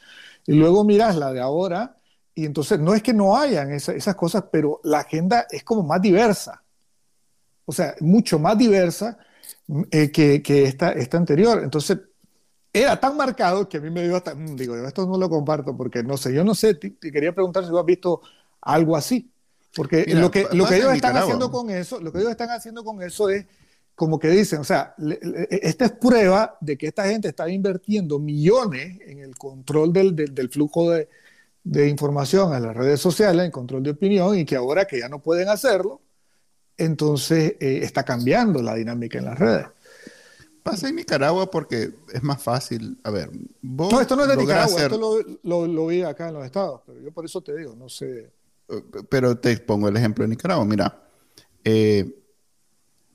[0.47, 1.97] Y luego miras la de ahora
[2.34, 6.01] y entonces no es que no hayan esas cosas, pero la agenda es como más
[6.01, 6.62] diversa.
[7.64, 9.18] O sea, mucho más diversa
[9.90, 11.61] eh, que, que esta, esta anterior.
[11.62, 11.99] Entonces,
[12.72, 15.76] era tan marcado que a mí me dio hasta, mm, digo, esto no lo comparto
[15.76, 18.22] porque no sé, yo no sé, te, quería preguntar si tú has visto
[18.62, 19.30] algo así.
[19.74, 22.84] Porque lo que, lo que ellos están haciendo con eso, lo que ellos están haciendo
[22.84, 23.47] con eso es
[23.95, 24.95] como que dicen, o sea,
[25.51, 30.49] esta es prueba de que esta gente está invirtiendo millones en el control del, del,
[30.49, 31.09] flujo de,
[31.62, 35.09] de, información a las redes sociales, en control de opinión, y que ahora que ya
[35.09, 36.01] no pueden hacerlo,
[36.76, 39.66] entonces eh, está cambiando la dinámica en las redes.
[40.62, 42.99] Pasa en Nicaragua porque es más fácil.
[43.03, 43.30] A ver,
[43.61, 43.93] vos.
[43.93, 46.82] No, esto no es de Nicaragua, esto lo, lo, lo, vi acá en los estados,
[46.86, 48.32] pero yo por eso te digo, no sé.
[48.68, 50.64] Eh, pero te pongo el ejemplo de Nicaragua.
[50.64, 51.03] Mira,
[51.64, 52.22] eh,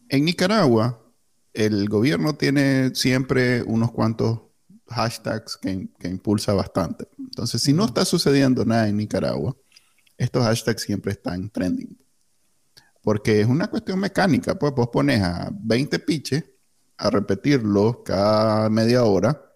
[0.09, 1.01] en Nicaragua,
[1.53, 4.41] el gobierno tiene siempre unos cuantos
[4.87, 7.07] hashtags que, que, impulsa bastante.
[7.17, 9.55] Entonces, si no está sucediendo nada en Nicaragua,
[10.17, 11.97] estos hashtags siempre están trending.
[13.01, 16.43] Porque es una cuestión mecánica, pues vos pones a 20 piches
[16.97, 19.47] a repetirlo cada media hora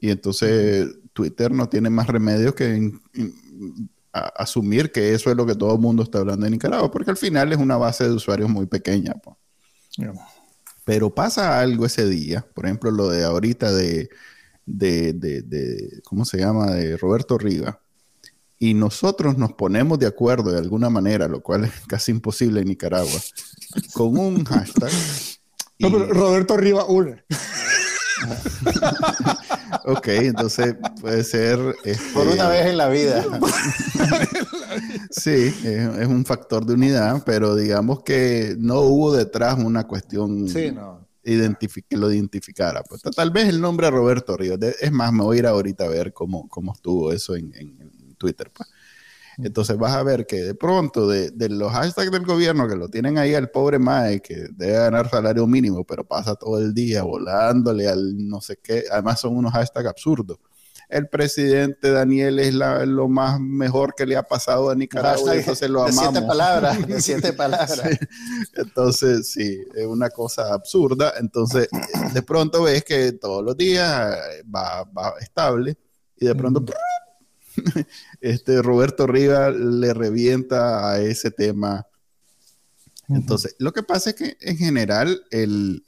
[0.00, 2.92] y entonces Twitter no tiene más remedio que
[4.12, 7.16] asumir que eso es lo que todo el mundo está hablando en Nicaragua, porque al
[7.16, 9.14] final es una base de usuarios muy pequeña.
[9.22, 9.36] Pues.
[10.84, 14.08] Pero pasa algo ese día, por ejemplo, lo de ahorita de,
[14.64, 17.80] de, de, ¿cómo se llama?, de Roberto Riva,
[18.58, 22.68] y nosotros nos ponemos de acuerdo de alguna manera, lo cual es casi imposible en
[22.68, 23.20] Nicaragua,
[23.92, 24.90] con un hashtag.
[25.78, 27.22] No, pero Roberto Riva une.
[29.84, 31.58] ok, entonces puede ser...
[31.84, 33.24] Este, Por una vez en la vida.
[35.10, 41.96] sí, es, un factor de unidad, pero digamos que no hubo detrás una cuestión que
[41.96, 42.82] lo identificara.
[42.82, 44.58] Pues, tal vez el nombre Roberto Ríos.
[44.80, 47.52] Es más, me voy a ir ahorita a ver cómo, cómo estuvo eso en,
[48.16, 48.50] Twitter.
[48.52, 48.68] Pues.
[49.42, 53.18] Entonces vas a ver que de pronto de, los hashtags del gobierno que lo tienen
[53.18, 57.88] ahí al pobre Mae que debe ganar salario mínimo, pero pasa todo el día volándole
[57.88, 60.38] al no sé qué, además son unos hashtags absurdos.
[60.88, 65.68] El presidente Daniel es lo más mejor que le ha pasado a Nicaragua, y entonces
[65.68, 66.02] lo amamos.
[66.12, 67.98] siete palabras, siete palabras.
[68.54, 71.12] Entonces, sí, es una cosa absurda.
[71.20, 71.68] Entonces,
[72.14, 75.76] de pronto ves que todos los días va, va estable
[76.16, 76.64] y de pronto
[78.20, 81.86] este Roberto Riva le revienta a ese tema.
[83.08, 85.82] Entonces, lo que pasa es que en general, el,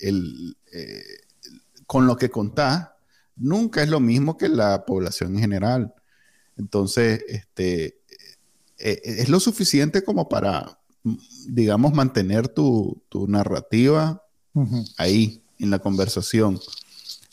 [0.73, 1.05] eh,
[1.87, 2.89] con lo que contás,
[3.37, 5.95] nunca es lo mismo que la población en general.
[6.57, 7.95] Entonces, este, eh,
[8.79, 10.79] eh, es lo suficiente como para,
[11.47, 14.23] digamos, mantener tu, narrativa
[14.97, 16.59] ahí, en la conversación.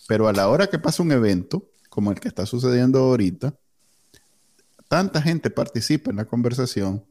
[0.07, 3.55] Pero a la hora que pasa un evento, como el que está sucediendo ahorita,
[4.87, 7.03] tanta gente participa en la conversación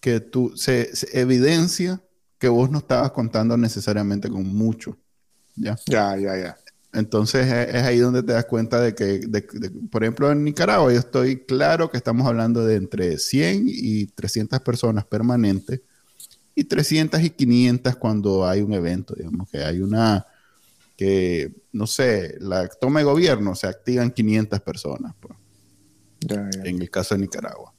[0.00, 2.02] que tú, se, evidencia
[2.38, 4.98] que vos no estabas contando necesariamente con mucho.
[5.56, 5.76] ¿ya?
[5.86, 6.56] Ya, ya, ya.
[6.92, 9.26] Entonces es, ahí donde te das cuenta de que,
[9.90, 14.60] por ejemplo, en Nicaragua yo estoy claro que estamos hablando de entre 100 y 300
[14.60, 15.80] personas permanentes
[16.54, 20.24] y 300 y 500 cuando hay un evento, digamos que hay una,
[20.96, 25.14] que, no sé, la toma de gobierno, se activan 500 personas.
[25.18, 25.34] Pues
[26.30, 27.74] en el caso de Nicaragua.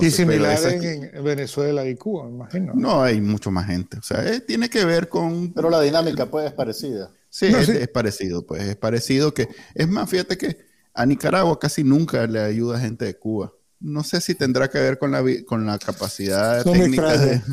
[0.00, 2.72] y similar en, Venezuela y Cuba, me imagino.
[2.74, 3.98] No, hay mucho más gente.
[3.98, 5.52] O sea, eh, tiene que ver con...
[5.52, 7.10] Pero la dinámica pues es parecida.
[7.28, 9.48] Sí, es, parecido, pues es parecido que...
[9.74, 10.56] Es más, fíjate que
[10.94, 13.52] a Nicaragua casi nunca le ayuda gente de Cuba.
[13.78, 17.42] No sé si tendrá que ver con la, con la capacidad técnica de...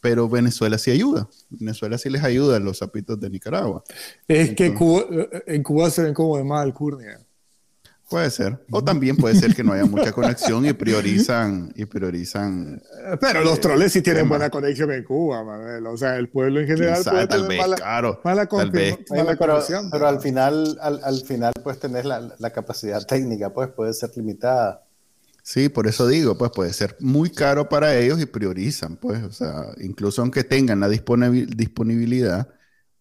[0.00, 1.28] Pero Venezuela sí ayuda.
[1.50, 3.84] Venezuela sí les ayuda a los zapitos de Nicaragua.
[4.26, 7.20] Es que eh, en Cuba se ven como de mal alcurnia.
[8.10, 8.58] Puede ser.
[8.72, 11.72] O también puede ser que no haya mucha conexión y priorizan.
[11.76, 12.82] Y priorizan
[13.20, 15.86] Pero los troles sí tienen buena conexión en Cuba, Manuel.
[15.86, 18.98] O sea, el pueblo en general puede tal vez, mala, claro, mala, tal vez.
[19.08, 24.10] pero, al final, al, al final, pues tener la, la, capacidad técnica, pues puede ser
[24.16, 24.84] limitada.
[25.44, 29.30] Sí, por eso digo, pues puede ser muy caro para ellos y priorizan, pues, o
[29.30, 32.48] sea, incluso aunque tengan la disponibilidad,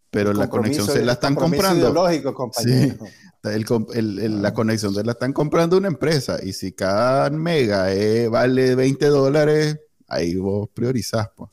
[0.09, 1.91] pero la conexión se la están comprando.
[1.91, 2.97] Lógico, compañero.
[3.05, 8.75] Sí, la conexión se la están comprando una empresa y si cada mega eh, vale
[8.75, 11.29] 20 dólares, ahí vos priorizás.
[11.35, 11.49] Pues.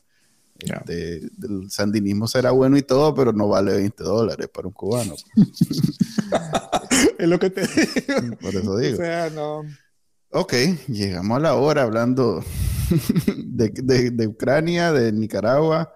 [0.59, 5.15] Este, el sandinismo será bueno y todo, pero no vale 20 dólares para un cubano.
[5.35, 5.51] Pues.
[7.19, 8.37] es lo que te digo.
[8.41, 8.95] Por eso digo.
[8.95, 9.63] O sea, no.
[10.31, 10.53] Ok,
[10.87, 12.43] llegamos a la hora hablando
[13.37, 13.69] de,
[14.11, 15.93] de, Ucrania, de Nicaragua,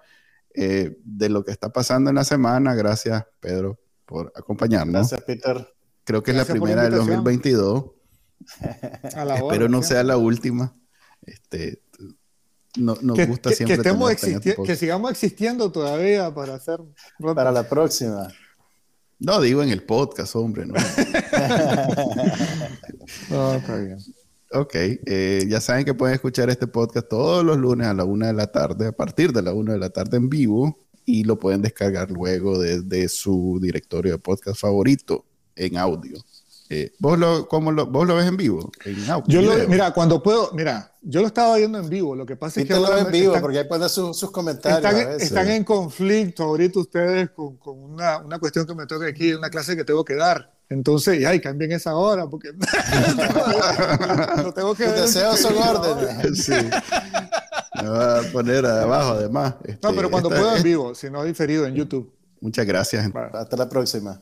[0.56, 2.74] eh, de lo que está pasando en la semana.
[2.76, 5.10] Gracias, Pedro, por acompañarnos.
[5.10, 5.68] Gracias, Peter.
[6.04, 7.86] Creo que es la primera del 2022.
[9.36, 10.76] Espero no sea la última.
[11.22, 11.82] Este,
[12.78, 13.76] no, nos gusta siempre.
[13.78, 14.12] Que, estemos
[14.66, 16.80] que sigamos existiendo todavía para hacer.
[17.20, 18.28] Para la próxima.
[19.20, 20.66] No, digo en el podcast, hombre.
[20.66, 20.74] No,
[23.30, 24.00] no está bien.
[24.54, 28.28] Ok, eh, ya saben que pueden escuchar este podcast todos los lunes a la una
[28.28, 31.40] de la tarde, a partir de la una de la tarde en vivo, y lo
[31.40, 35.26] pueden descargar luego desde su directorio de podcast favorito
[35.56, 36.18] en audio.
[36.74, 38.72] Eh, ¿vos, lo, cómo lo, ¿Vos lo ves en vivo?
[38.86, 38.96] En
[39.28, 42.16] Yo lo, mira, cuando puedo, mira, yo lo estaba viendo en vivo.
[42.16, 44.78] Lo que pasa es que ahora en vivo, están- porque ahí ponen sus, sus comentarios.
[44.80, 45.24] están, a veces.
[45.24, 49.50] están en conflicto ahorita ustedes con, con una, una cuestión que me toca aquí, una
[49.50, 50.50] clase que tengo que dar.
[50.70, 52.52] Entonces, y, ay, cambien esa hora, porque
[54.44, 55.02] lo tengo que ver.
[55.02, 56.46] deseos son órdenes.
[56.46, 56.54] Sí.
[57.84, 59.56] Me va a poner abajo, además.
[59.62, 62.14] No, Este, pero cuando esta- puedo en vivo, si no diferido en YouTube.
[62.40, 63.10] Muchas gracias.
[63.34, 64.22] Hasta la próxima.